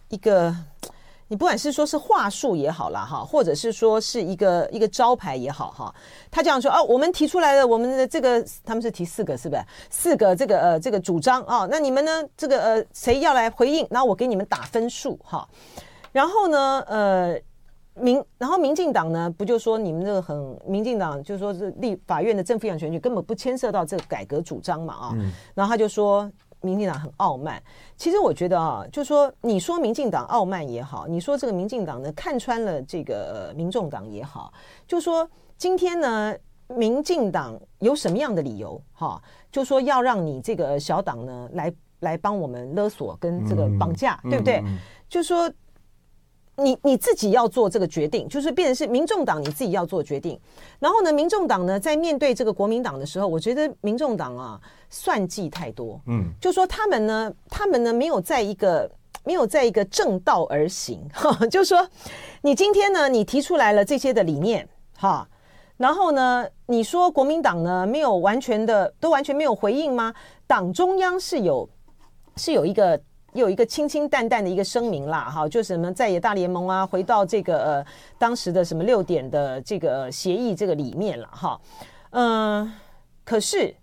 [0.09, 0.53] 一个，
[1.29, 5.95] 你不管是说是话术也好啦哈，或者是说是一个一个招牌也好哈，
[6.29, 9.63] 他这样说哦，我们提出来的我们的这个他们是提四个是不是？
[9.89, 13.87] 四个这个呃这个主张啊，那你们呢这个呃谁要来回应？
[13.89, 15.47] 那我给你们打分数哈，
[16.11, 17.39] 然后呢呃。
[17.95, 26.29] 民，然后民进党呢，不就说你们这个很，民进党就说是立法院的正副议长选举根本不牵涉到这个改革主张嘛啊，嗯、然后他就说
[26.61, 27.61] 民进党很傲慢。
[27.95, 34.51] 其实我觉得啊，就说你说民进党傲慢也好，你说这个民进党呢看穿了这个民众党也好，
[34.87, 36.35] 就说今天呢，
[36.67, 44.57] 民进党有什么样的理由哈，就说要让你这个小党呢来来帮我们勒索跟这个绑架，嗯、对不对？
[44.61, 44.77] 嗯嗯、
[45.07, 45.51] 就说。
[46.55, 50.39] 你你自己要做这个决定，就是变成是民众党你自己要做决定。
[50.79, 55.99] 然后呢，民众党呢在面对这个国民党的时候，我觉得民众党啊算计太多。
[56.05, 58.87] 嗯，就说他们呢，他们呢没有在一个
[59.23, 61.03] 没有在一个正道而行。
[61.11, 61.87] 哈， 就说
[62.41, 65.27] 你今天呢，你提出来了这些的理念，哈，
[65.77, 70.13] 然后呢，你说国民党呢没有完全的都完全没有回应吗？
[70.45, 71.67] 党中央是有
[72.35, 73.01] 是有一个。
[73.33, 77.85] 有一个清清淡淡的一个声明啦，哈，就是什么在野大联盟啊，回到这个呃
[78.17, 81.59] 当时的什么六点的这个协议这个里面了，哈，
[82.11, 82.71] 嗯，
[83.23, 83.75] 可是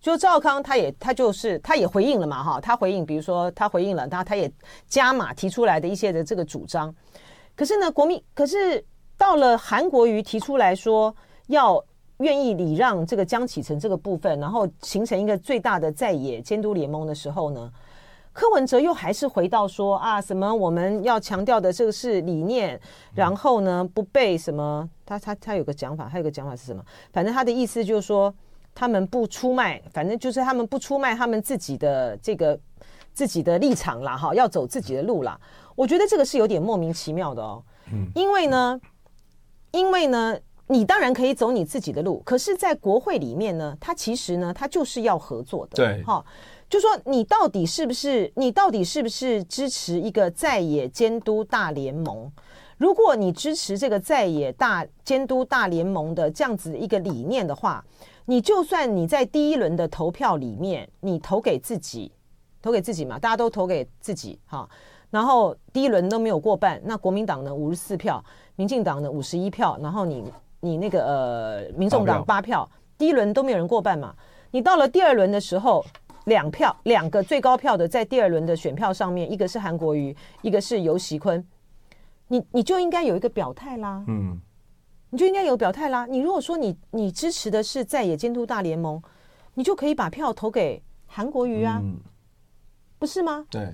[0.00, 4.50] 就赵康他也他就是他也回应了嘛，哈，他回应，比如说他回应了，他他也
[4.86, 6.94] 加码提出来的一些的这个主张，
[7.56, 8.84] 可是呢，国民可是
[9.16, 11.14] 到了韩国瑜提出来说
[11.48, 11.82] 要
[12.18, 17.72] 愿意礼让这个江启臣这个部分，然后形成一个最大的在野监督联盟的时候呢，
[18.38, 22.80] 柯文哲又还是回到说啊，什么我们要强调的这个是理念，
[23.12, 26.80] 然后呢不被什么，他他他有个讲法，他有个讲法是什么？
[27.12, 28.32] 反正他的意思就是说，
[28.76, 32.56] 他们不出卖，反正就是他们不出卖他们自己的这个
[33.12, 35.36] 自己的立场啦，哈，要走自己的路啦。
[35.74, 37.60] 我觉得这个是有点莫名其妙的哦。
[37.92, 38.80] 嗯，因为呢，
[39.72, 45.74] 因为呢，你当然可以走你自己的路，可是，在国会里面呢，他其实呢，他就是要合作的。
[45.74, 46.24] 对，哈，
[46.68, 52.30] 就说你到底是不是，你到底是不是支持一个在野监督大联盟？
[52.76, 57.84] 如果你支持这个在野大监督大联盟的这样子一个理念的话，
[58.26, 62.12] 你就算你在第一轮的投票里面，你投给自己，
[62.60, 64.68] 投给自己嘛，大家都投给自己哈，
[65.10, 68.22] 然后第一轮都没有过半，那国民党呢五十四票，
[68.56, 70.22] 民进党呢五十一票，然后你
[70.60, 74.14] 你那个呃民众党八票，第一轮都没有人过半嘛，
[74.50, 75.84] 你到了第二轮的时候，
[76.28, 81.42] 两票两个最高票的在第二轮的选票上面，一个是韩国瑜，一个是游锡堃。
[82.28, 84.38] 你你就应该有一个表态啦，嗯，
[85.08, 86.04] 你就应该有表态啦。
[86.04, 89.02] 你如果说你你支持的是在野监督大联盟，
[89.54, 91.96] 你就可以把票投给韩国瑜啊，嗯、
[92.98, 93.46] 不是吗？
[93.48, 93.72] 对，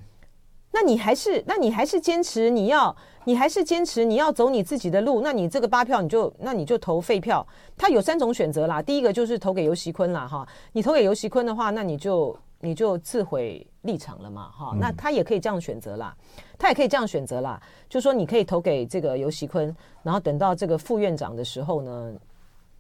[0.70, 7.44] 那你还是那你还是坚持你要你还是坚持你要走你自己的路，那你这个八票你就那你就投废票。
[7.76, 12.38] 他有三种选择啦，第一个就是投给尤习坤啦，哈，你投给尤习坤的话，那你就。
[12.64, 16.16] 你就自毁立场了嘛，哈，那他也可以这样选择啦，
[16.58, 22.14] 他也可以这样选择啦，就说你可以投给这个游锡堃，然后等到这个副院长的时候呢，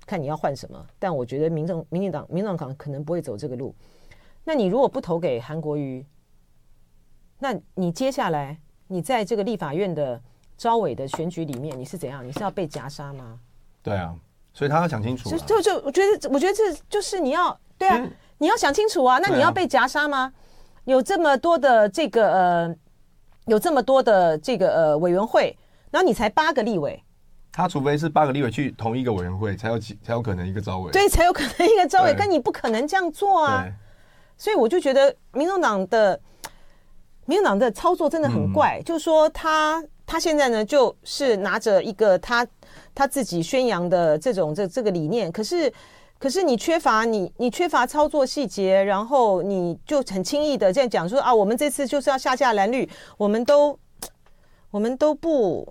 [0.06, 0.86] 看你要换什么。
[0.98, 3.74] 但我觉得民政、民进党、民进党可能不会走这个路。
[4.42, 6.02] 那你如果不投给韩国瑜，
[7.38, 10.18] 那你接下来你在这个立法院的
[10.56, 12.26] 招委的选举里面，你是怎样？
[12.26, 13.38] 你是要被夹杀吗？
[13.82, 14.16] 对啊，
[14.54, 15.28] 所以他要讲清楚。
[15.28, 18.08] 就就就我觉得，我觉得这就是你要对啊。
[18.38, 19.18] 你要想清楚啊！
[19.18, 20.32] 那你要被夹杀吗？
[20.84, 22.76] 有这么多的这个呃，
[23.46, 25.56] 有这么多的这个呃委员会，
[25.90, 27.02] 然后你才八个立委，
[27.50, 33.64] 他除非是八个立委去同一个委员会，才有才有可能一个招委，对，才有可能一个招委，跟你不可能这样做啊！
[34.36, 36.20] 所以我就觉得民众党的
[37.24, 42.46] 民众党的操作真的很怪，嗯、就是说他他现在呢，就是拿着一个他
[42.94, 45.72] 他自己宣扬的这种这这个理念，可是。
[46.24, 53.78] 可是你缺乏你你缺乏操作细节，然后你就很轻易的这样讲说啊，我们这次就是要下架蓝绿，我们都
[54.70, 55.70] 我们都不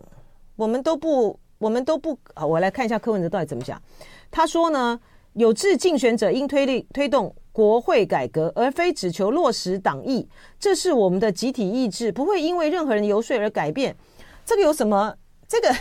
[0.55, 3.81] 我们都不我们都不啊，我来看一下柯文哲到底怎么讲。
[4.29, 4.99] 他说呢，
[5.33, 13.95] 有志竞选者应推力推动国会改革，而非只求落实党意，这是我们的集体意志，不会因为任何人游说而改变。
[14.45, 15.15] 这个有什么？
[15.47, 15.75] 这个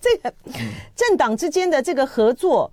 [0.00, 0.34] 这个
[0.96, 2.72] 政党之间的这个合作，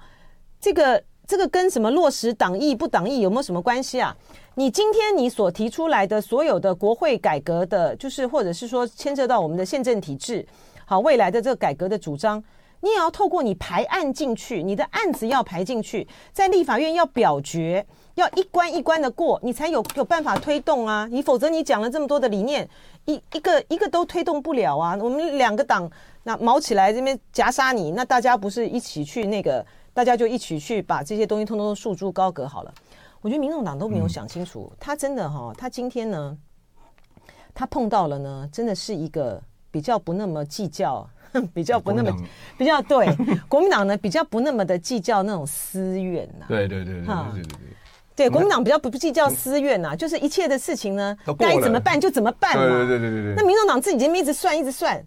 [0.60, 1.04] 这个。
[1.28, 4.16] 这个跟什么落实党意不党意有没有什么关系啊？
[4.56, 10.48] 你今天你所提出来的所有的国会改革的，就是或者是说牵涉到我们的宪政体制，
[10.86, 12.42] 好，未来的这个改革的主张，
[12.80, 17.86] 你也要透过你排案进去，你的案子要排进去，在立法院要表决，
[18.16, 21.10] 要一关一关的过，你才有有办法推动啊！
[21.12, 22.68] 你否则你讲了这么多的理念，
[23.04, 24.98] 一一个一个都推动不了啊！
[25.02, 25.92] 我们两个党
[26.24, 29.66] 那卯起来这边夹杀你，那大家不是一起去那个？
[29.98, 32.72] 大家就一起去把这些东西通通都束之高阁好了。
[33.20, 36.38] 我觉得民众党都没有想清楚，他真的哈，他今天呢，
[37.52, 41.10] 他碰到了呢，真的是一个比较不那么计较，
[41.52, 42.16] 比较不那么
[42.60, 43.08] 比较对
[43.50, 46.46] 国民党呢，比较不那么的计较那种私怨呐。
[46.48, 47.58] 对对对对对对对，
[48.16, 52.62] 对国民党比较不计较私怨呐，就是一切的事情呢，该怎么办就怎么办嘛。
[52.62, 53.34] 对对对对对。
[53.36, 55.04] 那民众党自己这边一直算一直算。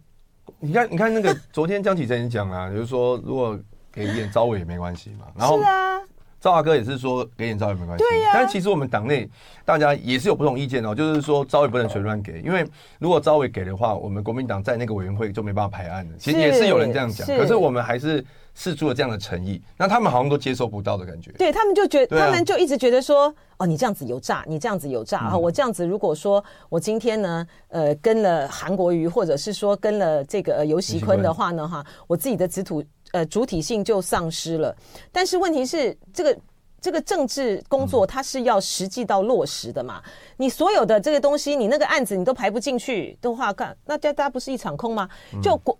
[0.59, 3.57] 你看你看那个昨天江启臣也讲啊，就是说如果。
[3.93, 6.01] 给一点召委也没关系嘛，然后是啊，
[6.41, 8.31] 赵大哥也是说给点召委没关系，对呀。
[8.33, 9.29] 但其实我们党内
[9.65, 12.67] 大家也是有不同意见哦，就是说招委不能随乱给，因为
[12.99, 16.13] 如果招委给的话，我们国民党在那个委员会就没办法排案了。
[16.19, 18.25] 其实也是有人这样讲，可是我们还是
[18.55, 21.31] 试出了这样的诚意，那他们好像都接受不到的感觉。
[21.33, 25.37] 对他们就觉得，他们就一直觉得说，哦，你这样子有诈，你这样子有诈啊！
[25.37, 32.83] 我这样子如果说我今天呢，呃，跟了韩国瑜，或者是说跟了这个游锡坤的话呢，哈，我自己的子土。
[33.13, 34.77] 呃，主体性就丧失了，
[35.11, 36.37] 但是问题是这个。
[36.81, 40.01] 这个政治工作它是要实际到落实的嘛？
[40.37, 45.09] 你所有的这个东西，你那个案子你都排不进去的话，干那大家不是一场空吗？
[45.43, 45.77] 就国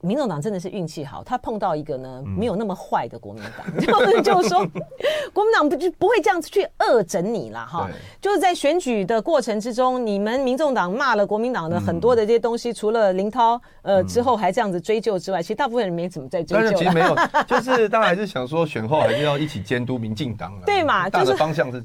[0.00, 4.58] 民众党真的是运气好，他碰到一个呢没有那么坏的国民党， 就就是说
[5.34, 7.88] 国民党不就不会这样子去恶整你了哈。
[8.20, 16.64] 就是在选举的过程之中，你们民众党骂了国民党的很多的这些东西，除了林涛呃之后还这样子追究之外，其实大部分人没怎么在追究。
[16.64, 17.14] 但是其实没有，
[17.46, 20.29] 就是大家还是想说选后还是要一起监督民进。
[20.64, 21.84] 对嘛，大的方向是、就是、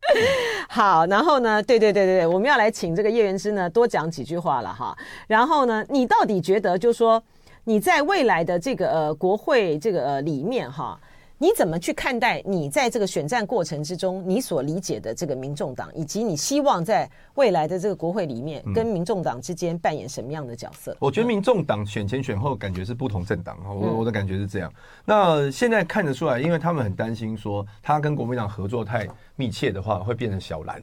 [0.69, 1.05] 好。
[1.05, 4.97] 然后呢，对对对对对，我们要来请这个叶元之呢多讲几句话了哈。
[5.27, 7.21] 然后呢，你到底觉得，就是说
[7.63, 10.99] 你在未来的这个呃国会这个呃里面哈，
[11.38, 20.95] 你怎么去看待你在这个选战过程之中，你所理解的这个民众党，以及你希望在未来的这个国会里面，跟民众党之间扮演什么样的角色？
[20.98, 24.71] 我觉得民众党选前选后感觉是不同政党，我我的感觉是这样。
[25.04, 30.82] 那现在看得出来，因为他们很担心说，他跟国民党合作太密切的话，会变成小蓝。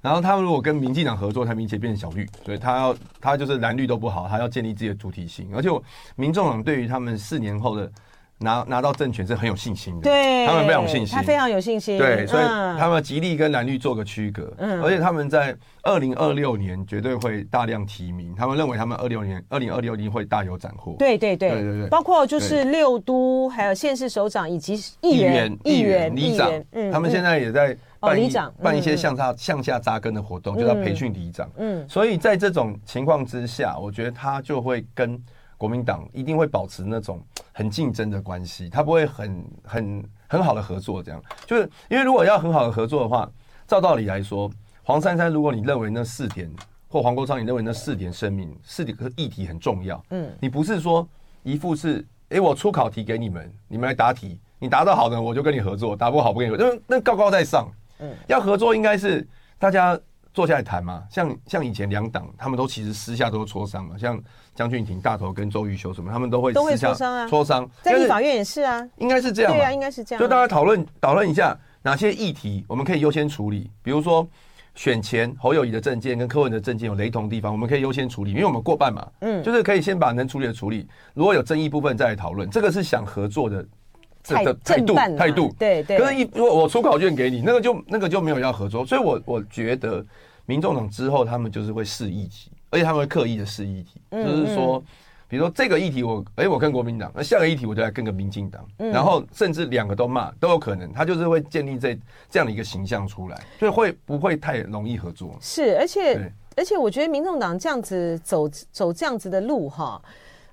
[0.00, 5.48] 然后他如果跟民进党合作太密切，变成小绿，所以他要他就是蓝绿都不好，他要建立自己的主体性。
[5.54, 5.68] 而且
[6.16, 7.88] 民众党对于他们四年后的。
[8.38, 21.50] 拿拿到政权是很有信心的，对，他们非常有信心，他非常有信心，对，所以他们极力跟蓝绿做个区隔，嗯，而且他们在二零二六年绝对会大量提名，他们认为他们二六年二零二六年会大有斩获，对对对。
[21.50, 35.22] 对对，包括就是六都还有县市首长以及议员、议员、里长，嗯，他们现在也在办里长办一些向下向下扎根的活动，就要培训里长，嗯，所以在这种情况之下，我觉得他就会跟。
[35.64, 37.18] 国民党一定会保持那种
[37.50, 41.02] 很竞争的关系，他不会很很很好的合作。
[41.02, 43.26] 这样就是因为如果要很好的合作的话，
[43.66, 44.50] 照道理来说，
[44.82, 46.54] 黄珊珊，如果你认为那四点
[46.86, 51.08] 或黄国昌，你认为那四点声明、四点议题很重要，嗯，你不是说
[51.42, 57.66] 一副是，哎、欸，我出考题给你们，你们来答题，你答得好的我就跟你合作，答不好不跟你合作，那那高高在上，
[58.00, 59.26] 嗯，要合作应该是
[59.58, 59.98] 大家。
[60.34, 64.20] 坐下来谈嘛，像像以前两党，他们都其实私下都磋商嘛，像
[64.54, 67.70] 江俊廷大头跟周瑜修什么，他们都会私下磋商啊。
[67.82, 70.22] 在立法院也是啊，应该是这样，对啊，应该是这样。
[70.22, 74.26] 就大家讨论讨论一下哪些议题我们可以优先处理，比如说
[74.74, 83.66] 选前侯友宜的证件跟柯文的证件有雷同的地方，我们可以优先处理，因为我们过半嘛，嗯，就是可以先把能处理的处理，如果有争议部分再来讨论，这个是想合作的
[84.22, 85.98] 这个态度态度，对对。
[85.98, 90.04] 可是，一如果我出考卷给你，那个就那个就没有要合作，所以我我觉得。
[90.46, 94.82] 民众党之后，他们就是会试议题，而且他们会刻意的试议题，就是说，
[95.28, 101.96] 比如说这个议题我，哎，我跟国民党，那下个议题我就来跟个民进党，然后甚至两个都骂都有可能，他就是会建立这
[102.28, 105.36] 这样的一个形象出来，所以会不会太容易合作？
[105.40, 110.02] 是，而且而且我觉得民众党这样子走走这样子的路哈，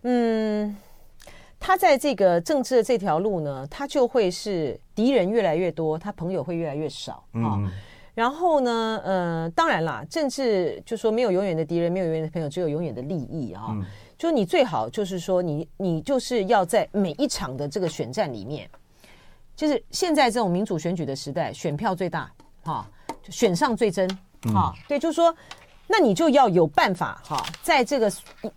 [0.03, 0.77] 嗯，
[1.59, 7.57] 他在这个政治的这条路呢，他就会是敌人越来越多，他朋友会越来越少啊。
[8.13, 13.67] 然后呢，呃，当然啦，政治就说没有永远的敌人，没有永远的朋友，只有永远的利益啊。
[13.69, 13.85] 嗯、
[14.17, 18.69] 就你最好就是说你，你你就是要在每一场的这个选战里面，
[19.55, 22.29] 就是现在这种民主选举的时代，选票最大，
[22.63, 22.85] 哈，
[23.23, 24.05] 就选上最真，
[24.53, 25.33] 哈，嗯、对，就是说，
[25.87, 28.11] 那你就要有办法，哈，在这个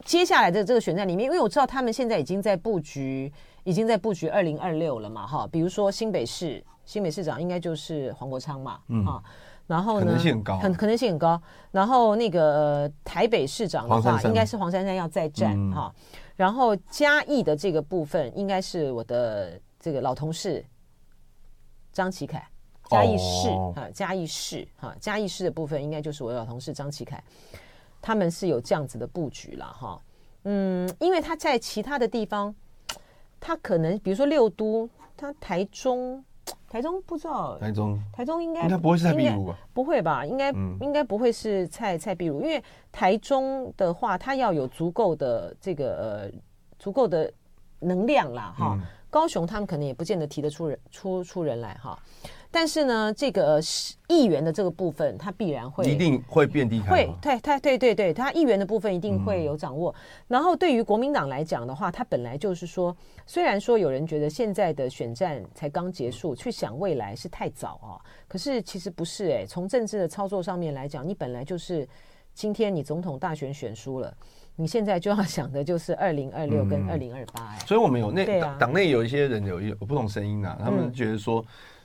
[0.04, 6.60] 接下来的这个选战里面，因为我知道他们现在已经在布局，已经在布局二零二六了嘛，哈，比如说新北市。
[6.86, 9.22] 新北市长应该就是黄国昌嘛，嗯啊，
[9.66, 11.40] 然后呢，可能性很高，很可能性很高。
[11.70, 15.94] 然后那个台北市长的话，应该是黄珊珊要再战哈。
[16.36, 20.62] 然后嘉义的这个部分，应该是我的这个老同事
[21.92, 22.46] 张启凯，
[22.90, 27.22] 嘉义市啊，嘉义市哈，嘉义市的部分应该就是我的老同事张启凯，
[28.02, 29.98] 他们是有这样子的布局了哈。
[30.42, 32.54] 嗯，因为他在其他的地方，
[33.40, 36.22] 他可能比如说六都，他台中。
[36.74, 39.56] 台中不知道，台中台中应该应该不会是蔡壁如吧？
[39.72, 40.26] 不会吧？
[40.26, 42.60] 应该、嗯、应该不会是蔡蔡壁如，因为
[42.90, 46.40] 台中的话，它要有足够的这个呃
[46.76, 47.32] 足够的
[47.78, 48.76] 能量啦，哈。
[48.76, 51.96] 嗯、高雄他们可能也不见得提得出人出出人来哈。
[52.54, 53.60] 但是呢，这个
[54.06, 56.88] 议员的这个部分，他必然会一定会变低开。
[56.92, 59.90] 会，对，他对对对，他议员的部分一定会有掌握。
[59.90, 67.98] 嗯、然后对于国民党来讲的话，他本来就是说，虽然说有人觉得现在的选战才刚结束，去想未来是太早啊。
[68.28, 71.84] 可是其实不是哎、欸，从政治的操作上面来讲，你本来就是
[72.34, 74.16] 今天你总统大选选输了，
[74.54, 77.58] 你现在就要想的就是 二零二六跟二零二八哎。
[77.66, 81.44] 所以我们有那党党内有一些人有有不同声音啊，他们觉得说。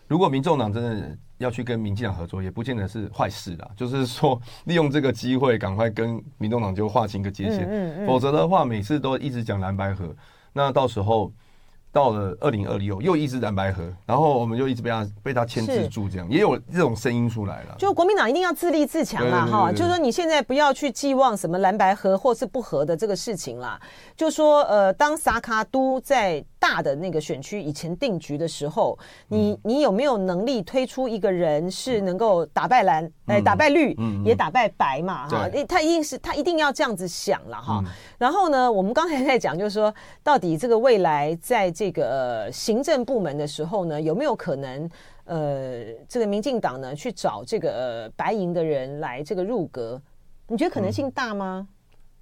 [0.10, 3.70] 嗯如果民众党真的要去跟民进党合作，也不见得是坏事啦。
[3.78, 7.62] 就是说， 利用这个机会，赶快跟民众党就划清个界限。
[7.62, 10.14] 嗯嗯嗯、否则的话，每次都一直讲蓝白河，
[10.52, 11.32] 那到时候。
[11.92, 17.76] 到了二零二六，又一直蓝白河，然后我们就一直被他被他牵制住，这样也有这种声音出来了。
[17.80, 23.82] 就国民党一定要自立自强啦，哈，就是说你现在不要去寄望什么蓝白河或是不合的这个事情啦。
[24.16, 28.96] 就说呃，当萨卡都在大的那个选区以前定局的时候，
[29.28, 37.82] 你你有没有能力推出一个人是能够打败蓝，哎、嗯，打败绿，嗯、也打败白嘛，哈、嗯，他一定是他一定要这样子想了哈。
[37.84, 39.92] 嗯、然后呢，我们刚才在讲，就是说
[40.22, 41.74] 到底这个未来在。
[41.80, 44.90] 这个行政部门的时候呢，有没有可能
[45.24, 50.02] 呃，这个民进党呢去找这个、呃、白银的人来这个入阁？
[50.46, 51.66] 你觉得可能性大吗？
[51.70, 51.74] 嗯、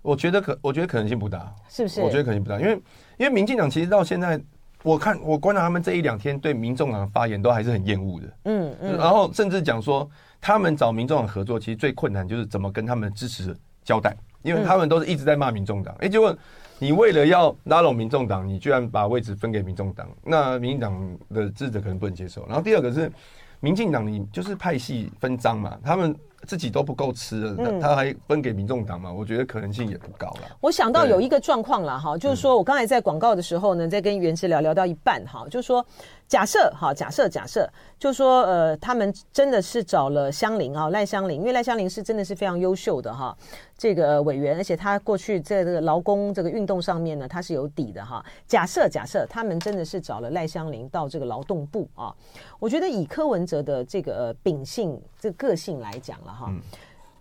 [0.03, 2.01] 我觉得可，我觉得可能性不大，是不是？
[2.01, 2.79] 我觉得可能性不大，因为
[3.17, 4.39] 因为民进党其实到现在
[4.83, 16.35] 我看我观察他们这一两天对民众党的发言都还是很厌恶的，嗯嗯，然后甚至讲说他们找民众党合作，其实最困难就是怎么跟他们支持交代，因为他们都是一直在骂民众党，哎，结果
[16.79, 22.45] 你为了要拉拢民众党，你居然把位置分给民众党，那民进党的支持者可能不能接受。
[22.45, 23.11] 然后第二个是
[23.59, 26.15] 民进党，你就是派系分赃嘛，他们。
[26.45, 29.11] 自己都不够吃了，嗯、他还分给民众党嘛？
[29.11, 30.41] 我觉得可能性也不高了。
[30.61, 35.83] 我想到有一个状况了哈，就是说我刚才在广告的时候呢，在跟袁志聊聊到一半哈，就是说
[36.27, 43.35] 假设哈，假设假设，就是说呃，他们真的是找了香菱啊，赖香菱，因为赖香菱是真的是非常优秀的哈，
[43.77, 48.23] 这个委员，而且他过去在这个劳工这个运动上面呢，他是有底的哈。
[48.45, 52.13] 假设假设他们真的是找了赖香伶到这个劳动部啊，
[52.59, 56.31] 我觉得以柯文哲的这个秉性这个个性来讲了。
[56.33, 56.51] 哈，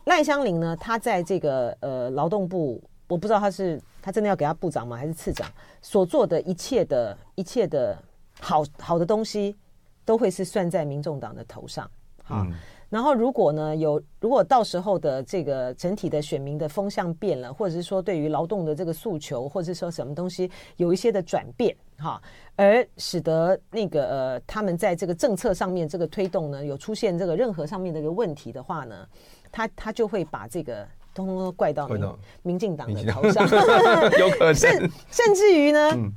[0.06, 0.76] 赖香伶呢？
[0.80, 4.96] 他在这个呃劳动部，我不知道他是他真的要给他部长吗？
[4.96, 5.48] 还是次长？
[5.80, 7.96] 所做的一切的一切的
[8.40, 9.56] 好好的东西，
[10.04, 11.90] 都会是算在民众党的头上。
[12.22, 12.52] 好，嗯、
[12.90, 22.20] 然后如果呢有，如果到时候的这个整体的选民的风向变了，或者是说对于劳动的这个诉求，或者是说什么东西有一些的转变，哈，
[22.56, 29.06] 而使得那个呃他们在这个政策上面这个推动呢有出现这个任何上面的一个问题的话呢，
[29.52, 30.84] 他他就会把这个
[31.14, 32.04] 通通都怪到民
[32.42, 33.46] 民进党的头上，
[34.18, 35.90] 有可能，甚甚至于呢。
[35.92, 36.12] 嗯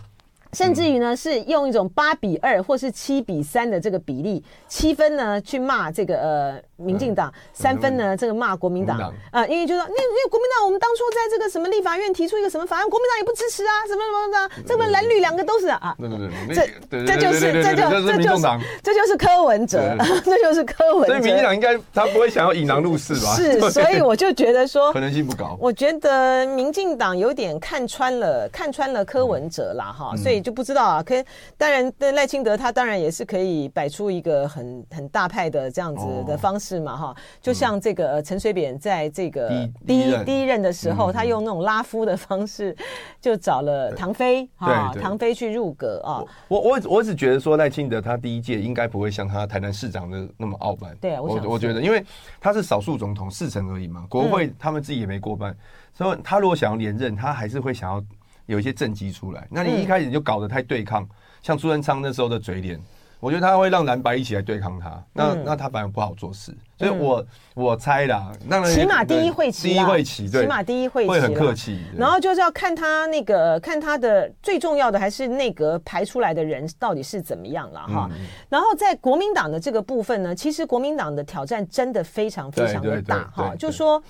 [0.54, 8.98] 甚至于呢，是用一种八比二或是七比三的这个比例，七分呢去骂这个呃民进党，三分呢这个骂国民党。
[9.32, 16.18] 啊，因为就说那因为国民党我们当初在这个什么立法院提出一个什么法案，国民党也不支持啊，什么什么的，这个蓝绿两个都是啊，对对
[16.48, 18.44] 对，这这就是这就这就是
[18.82, 23.36] 这就是柯文哲， 这就是柯文哲，所以民进党应该他不会想要引狼入室吧？
[23.36, 25.56] 是，所以我就觉得说可能性不高。
[25.60, 30.40] 我觉得民进党有点看穿了看穿了柯文哲啦哈，所以。
[30.42, 31.24] 就不知道啊，可以
[31.58, 39.48] 当然，赖清德他当然也是可以摆出一个很很大派的这样子的方式嘛，哈、哦，就像这个陈水扁在这个
[39.88, 40.60] 第一第一任。
[40.60, 42.76] 的时候，嗯、他用那种拉夫的方式，
[43.22, 46.20] 就找了唐飞哈，唐飞去入阁啊。
[46.50, 52.04] 我我我只觉得说赖清德他第一届应该不会像他台南市长的那么傲慢，对啊，我我觉得，因为
[52.42, 55.58] 他是少数总统四成而已嘛，国会他们自己也没过半，嗯、
[55.94, 58.04] 所以他如果想要连任，他还是会想要。
[58.48, 61.10] 有一些政绩出来，那你一开始就搞得太对抗，嗯、
[61.44, 62.82] 像朱元昌那时候的嘴脸，
[63.20, 84.02] 我觉得他会让蓝白一起来对抗他，那、嗯、那他反而不好做事，所以我、嗯、我猜啦，那起码第一会期，第一会期，对，起码第一会期会很客气，然后就是要看他那个看他的最重要的还是内阁排出来的人到底是怎么样了哈，嗯、然后在国民党的这个部分呢，其实国民党的挑战真的非常非常的大哈，就说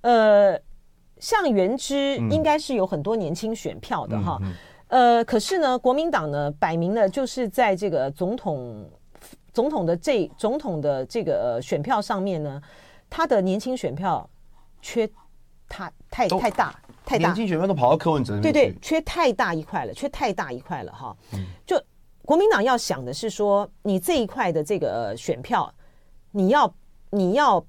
[0.00, 0.58] 呃。
[1.18, 4.38] 像原之应该是有很多年轻选票的哈，
[4.88, 8.88] 呃，可是呢，国民党呢，摆明了就是在这个总统
[9.52, 12.62] 总统的这总统的这个选票上面呢，
[13.10, 14.28] 他的年轻选票
[14.80, 15.08] 缺
[15.68, 16.74] 他太太大
[17.04, 21.16] 太大，年轻选票都跑到柯文哲对对，缺太大一块了，缺太大一块了哈。
[21.66, 21.82] 就
[22.24, 25.72] 国民党要想的是说，你这一块的这个选票，
[26.30, 26.74] 你要
[27.10, 27.64] 你要。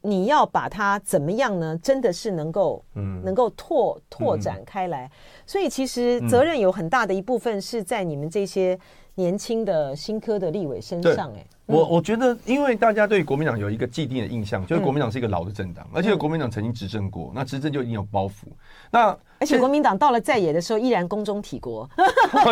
[0.00, 1.76] 你要把它怎么样呢？
[1.82, 5.06] 真的是能够，嗯，能够拓拓展开来。
[5.06, 5.10] 嗯、
[5.44, 8.78] 所以其实责任有很大的一部分是在你们这些
[9.16, 11.38] 年轻的新科的立委身上、欸。
[11.38, 18.44] 哎、嗯，我我觉得，因为大家对国民党有一个既定的印象，就是国民党是一个老的政党，嗯、而且国民党曾经执政过，那执政就已经有包袱。
[18.90, 21.88] 那而且国民党到了在野的时候，依然宫中体国。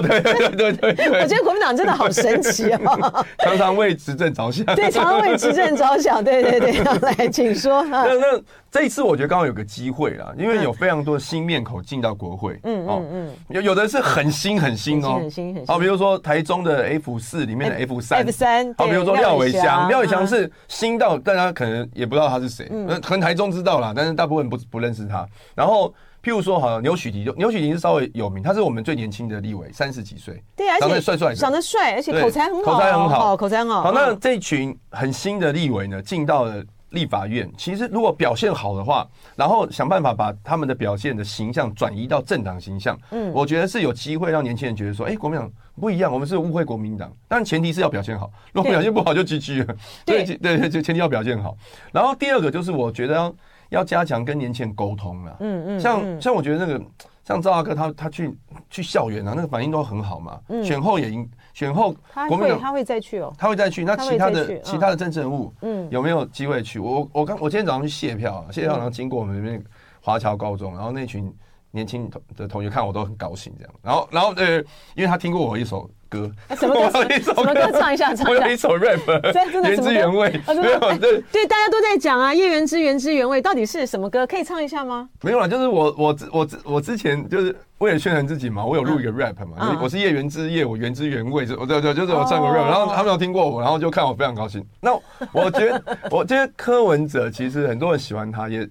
[0.02, 4.64] 对对对对对， 我觉得国民党真的好神奇 哦， 常常为执政着想。
[4.76, 6.22] 对，常常为执政着想。
[6.22, 7.82] 对对对，来，请说。
[7.84, 12.58] 那那这一次我觉得刚好有个机会啦，因为有非常多的新面孔进到国会。
[12.64, 15.66] 嗯嗯嗯，有有的是很新很新哦，很新很新。
[15.66, 18.74] 好，比如说台中的 F 四里面的 F 三，F 三。
[18.78, 22.66] 好，比如说廖伟翔，廖伟翔是新到大家可能也不知道他是谁，
[23.02, 25.26] 可能台中知道啦，但是大部分不不认识他。
[25.54, 25.92] 然后。
[26.26, 33.82] 譬如说，好像牛许庭，牛许庭是稍微有名，他是我们最年轻的立委，三十几岁，对，而且长得帅帅，长得帅，而且口才很好，口才很好，口才很好。
[33.84, 36.60] 好，那这群很新的立委呢，进到了
[36.90, 39.06] 立法院，其实如果表现好的话，
[39.36, 45.48] 然后想办法把他们的表现的形象转移到政党形象，嗯，我觉得是有机会让年轻人觉得说，哎，国民党
[45.80, 50.24] 不一样，我们是误会国民党，但前提是要表现好，如果表现不好就 GG 了，对。
[50.24, 51.56] 对对，就前提要表现好。
[51.92, 53.32] 然后第二个就是我觉得
[53.70, 53.86] 要。
[53.86, 56.84] 加强跟年轻人沟通了，嗯嗯，像像我觉得那个
[57.24, 58.36] 像赵大哥他他去
[58.68, 61.94] 去校园啊，那个反应都很好嘛，选后也应选后
[62.28, 63.84] 国民党他会再去哦，他会再去。
[63.84, 66.80] 那其他的其他的政治人物，嗯，有没有机会去？
[66.80, 69.62] 我我刚我今天早上去谢票啊，谢票然后经过我们那边
[70.00, 71.32] 华侨高中，然后那群
[71.76, 73.74] 年轻的同学看我都很高兴这样。
[73.82, 74.56] 然后然后呃，
[74.96, 75.88] 因为他听过我一首。
[76.08, 77.02] 歌什么歌？
[77.18, 77.68] 什么歌？
[77.72, 78.40] 唱一下，唱一下。
[78.44, 80.40] 我有一首 rap，原汁原味。
[80.46, 84.24] 没有，对对，大家都在讲啊，叶原之原汁原味，到底是什么歌？
[84.24, 85.08] 可以唱一下吗？
[85.22, 94.64] 没有啦，就是我我我我之前就是为了宣传自己嘛，我有录一个 rap 嘛，我是叶原之叶，我原汁原味，我对对，就是我唱过 rap，然后他们有听过我，然后就看我非常高兴。
[94.80, 94.94] 那
[95.32, 98.68] 我觉得，我觉得柯文哲其实很多人喜欢他，也。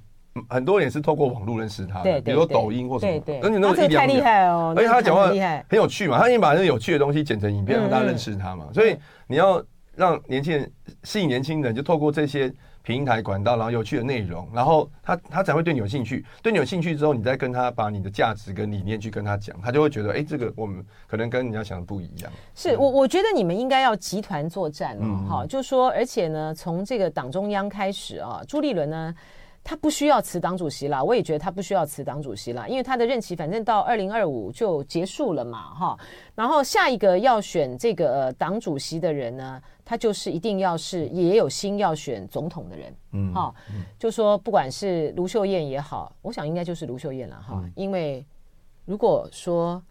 [0.49, 3.11] 很多人也是透过网络认识他的，比如说抖音或什么。
[3.11, 4.73] 对对，而且那个太厉害哦！
[4.75, 8.67] 而且他讲话很有趣嘛，他已经把那个有趣的东西剪成影片，让大家认识他嘛。
[8.73, 9.63] 所以你要
[9.95, 10.69] 让年轻人
[11.03, 16.25] 吸引年轻人，就透过这些平台管道，然后有趣的内容，然后他他才会对你有兴趣。
[16.43, 22.31] 对你有兴趣之后，你再跟他把你的价值跟理念去跟他讲，他就会觉得，哎，这个我们可能跟人家想的不一样。
[22.53, 29.15] 是我我觉得你们应该要集团作战了，哈，就说而且呢，从这个党中央开始啊，朱立伦呢。
[29.68, 35.99] 他不需要辞党主席啦，我也觉得他不需要辞党主席啦，因为他的任期反正到二零二五就结束了嘛，哈。
[36.36, 43.51] 然后下一个要选这个呃党主席的人呢，他就是一定要是也有心要选总统的人，嗯，哈，
[43.97, 48.24] 就说不管是卢秀燕也好，我想应该就是卢秀燕了，哈，因为
[48.86, 49.82] 如果说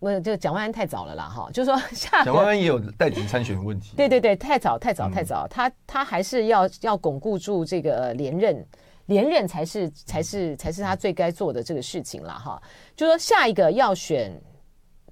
[0.00, 8.66] 不，这蒋万安太早了啦，哈，就是说下蒋万安也有代职参选的问题，对对对，太早太早太早，他他还是要要巩固住这个连任。
[9.06, 12.62] 连任才是才是才是他最该做的这个事情了哈，
[12.96, 14.32] 就说下一个要选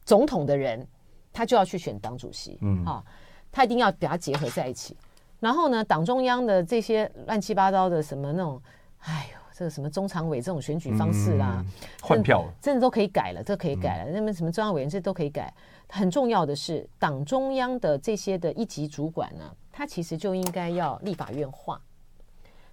[0.04, 0.86] 总统的人，
[1.32, 3.04] 他就要去选党主席，嗯，哈，
[3.50, 4.96] 他一定要把它结合在一起。
[5.40, 8.62] 然后呢，党中央的这些乱七八糟的什么那种，
[9.00, 11.64] 哎呦，这个什么中常委这种选举方式啦，
[12.00, 14.10] 换票真的都可以改了，这可以改了。
[14.10, 15.52] 那么什么中央委员这都可以改。
[15.88, 21.78] 很重要的是，党中央的这些的一级主管呢，他其实就应该要立法院化。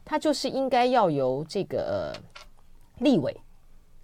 [0.09, 2.11] 他就是应该要由这个
[2.97, 3.39] 立委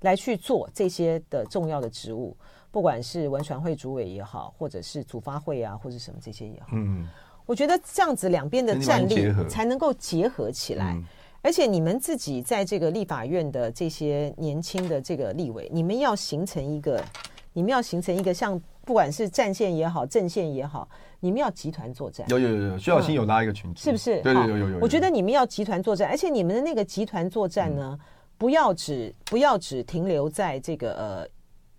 [0.02, 2.38] 来去做这些的重要的职务，
[2.70, 6.68] 不管是文传会主委也好，或者是组发会啊，或者什么这些也好。
[6.74, 7.08] 嗯，
[7.48, 10.96] 我觉得这样子两边的战力才能够结合起来。
[11.42, 17.04] 而且你们自己在这个立法院的这些年轻的这个立委，你们要形成一个，
[17.52, 20.88] 你们要形成一个像不管是战线也好，阵线也好。
[21.20, 24.22] 你们要集团作战，有有有有，徐小新有拉一个群组，是不是？
[24.22, 24.80] 对对有有有。
[24.80, 27.98] 我觉得你们要集团作战，而且你们的那个集团作战呢，
[28.38, 31.28] 不要只不要只停留在这个呃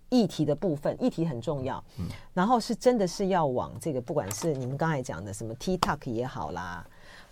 [0.09, 1.83] 议题的部分，议题很重要。
[2.01, 2.07] 嗯。
[2.35, 6.85] 然后是真的是要往这个，不管是你们刚才讲的什么 TikTok 也好啦，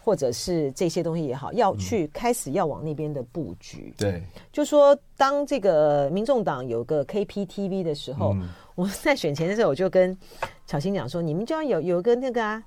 [0.04, 3.94] 或者是这些东西也好，要去开始要往那边的布局。
[3.96, 4.22] 对。
[4.52, 8.36] 就说当这个民众党有个 KPTV 的时候。
[8.76, 10.18] 我在选前的时候，我就跟
[10.66, 12.60] 巧芯讲说：“你们就要有有个那个啊，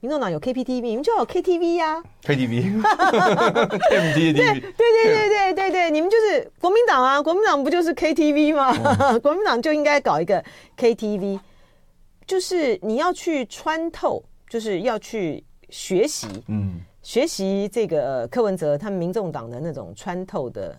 [0.00, 9.18] 民众党有 KPTV，你们就要有 KTV 呀，KTV，对对对对对对对，你们就是国民党啊，国民党不就是 KTV 吗？
[9.20, 10.44] 国民党就应该搞一个
[10.76, 11.40] KTV，
[12.26, 15.42] 就是你要去穿透，就是要去
[15.74, 20.72] 学习，嗯，学习这个柯文哲他们民众党的那种穿透的。”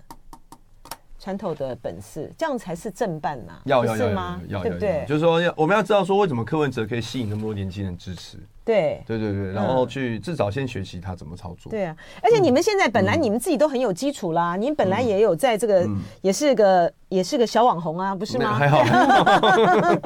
[1.25, 4.39] 穿透的本事，这样才是正办呐，要要要吗？
[4.47, 5.03] 要对不对？
[5.07, 8.37] 就是说，要我们要知道说，为什么柯文哲可以吸引那么多年轻人支持？
[8.63, 11.71] 对对对对，然后去至少先学习他怎么操作。
[11.71, 15.89] 对啊，而且你们现在本来你们自己都很有基础啦，你们本来也有在这个
[16.21, 18.53] 也是个也是个小网红啊，不是吗？
[18.53, 18.83] 还好。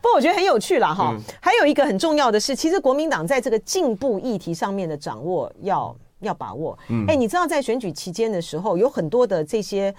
[0.00, 1.14] 不过我觉得很有趣啦哈。
[1.38, 6.78] 还有一个很重要的是，其实国民党在这个进步议题上面的掌握要要把握。
[6.88, 9.94] 嗯，哎，你知道在选举期间的时候，有很多的这些。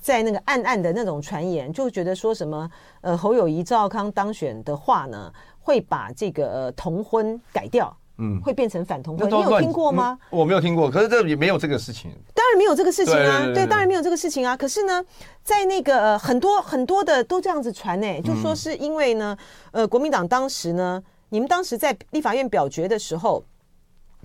[0.00, 2.70] 在那个暗暗的那种传言，就觉得说什么
[3.00, 9.28] 呃侯友谊、赵少康当选的话呢，会把这个呃同婚改掉，嗯，会变成反同婚。
[9.28, 10.18] 你有听过吗？
[10.30, 12.10] 我没有听过，可是这也没有这个事情。
[12.34, 14.56] 当然没有这个事情啊，对，当然没有这个事情啊。
[14.56, 15.04] 可是呢，
[15.42, 19.36] 在那个呃很多很多的都这样子传呢，就说是因为呢，
[19.72, 23.44] 呃，国民党当时呢，你们当时在立法院表决的时候。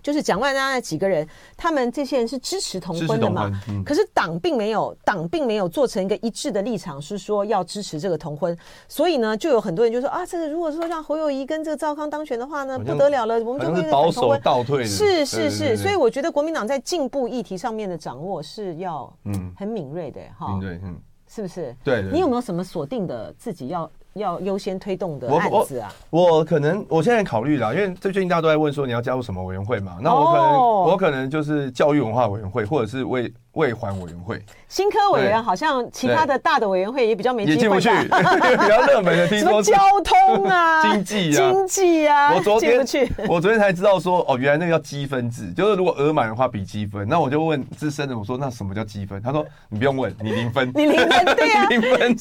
[0.04, 1.26] 就是蒋万安那几个人，
[1.56, 3.50] 他们这些人是支持同婚的嘛？
[3.70, 8.56] 嗯、可是党并没有，党并没有做成一个一致的立场，是说要支持这个同婚。
[8.90, 14.84] 所以呢，就有很多人就说啊，这个如果说让侯友宜跟这个赵康当选的话呢，不得了了，我们就会保守倒退。
[14.84, 20.50] 是是是，所以我觉得国民党在进步议题上面的掌握是要嗯很敏锐的哈。
[20.50, 21.00] 敏锐嗯，
[21.30, 21.74] 是不是？
[21.82, 25.94] 对，你有没有什么锁定的自己要要优先推动的案子啊？
[26.10, 29.98] 我，我可能我现在考虑了，因为最近大家都在问说你要加入什么委员会嘛？
[30.02, 33.32] 那我可能、哦、我可能就是教育文化委员会，或者是为。
[33.54, 42.80] 卫环委员会，新科委员好像其他的大的委员会也比较没进不去， 比较热门的，听说交通啊、 经济啊、经济啊，我昨天
[43.28, 47.08] 我昨天才知道说，哦，原来那个叫积分制，就是如果额满的话比积分。
[47.08, 49.22] 那我就问资深的，我说那什么叫积分？
[49.22, 52.12] 他说你不用问，你零分，你零分，对啊， 零分。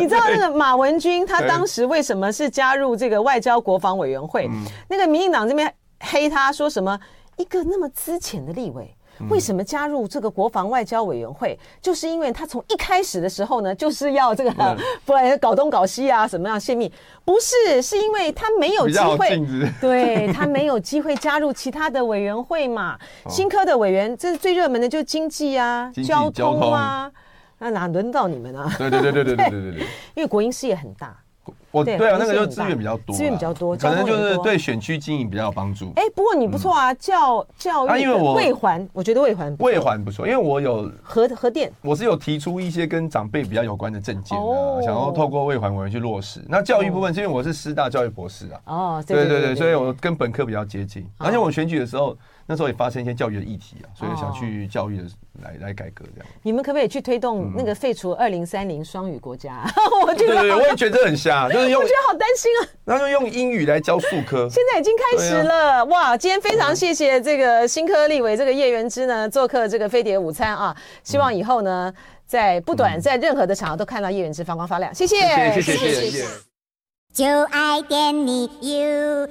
[0.00, 4.50] 你知道那个马文君他当时为什么是加入这个外交国防委员会？
[4.88, 6.98] 那个民进党这边黑他说什么？
[7.36, 8.92] 一个那么资浅的立委。
[9.28, 11.58] 为什么加入这个国防外交委员会？
[11.80, 16.92] 就是因为他从一开始的时候呢，就是要这个 不然搞东搞西啊，什么样泄密？
[17.24, 19.40] 不是，是因为他没有机会，
[19.80, 22.98] 对他没有机会加入其他的委员会嘛。
[23.28, 27.10] 新科的委员，这是最热门的，就是经济啊、交通啊，
[27.58, 28.70] 那哪轮到你们啊？
[28.76, 29.80] 对对对对对对对 对，
[30.14, 31.16] 因为国营事业很大。
[31.74, 35.92] 我对啊，那个就资源比较多，资源比较多，可能就是对选区经营比较有帮助。
[35.96, 46.40] 哎，不过你不错啊，教教育啊，因为我卫环，我觉得卫环魏环不错，因为我有核核电，我是有提出一些跟长辈比较有关的政见啊，想要透过魏环委员去落实。
[46.48, 52.16] 那教育部分是因为我是师大教育博士啊，哦，对对对，所以我跟本科比较接近，而且我选举的时候。
[52.46, 55.04] 那时候也发生一些教育的议题啊，所以想去教育的
[55.42, 56.28] 来来改革这样。
[56.42, 59.64] 你们可不可以去推动那个废除二零三零双语国家？
[60.06, 62.68] 我觉得我也觉得很瞎， 就是用我觉得好担心啊。
[62.84, 66.16] 然后用英语来教数科，现在已经开始了哇！
[66.16, 71.92] 今天非常谢谢这个新科立委这个叶元之呢做客这个飞碟午餐啊，希望以后呢
[72.26, 74.94] 在不短在任何的场合都看到叶元之发光发亮。
[74.94, 75.16] 谢谢，
[75.54, 76.24] 谢谢，谢谢，谢谢。
[77.14, 79.28] 就爱点你 UFO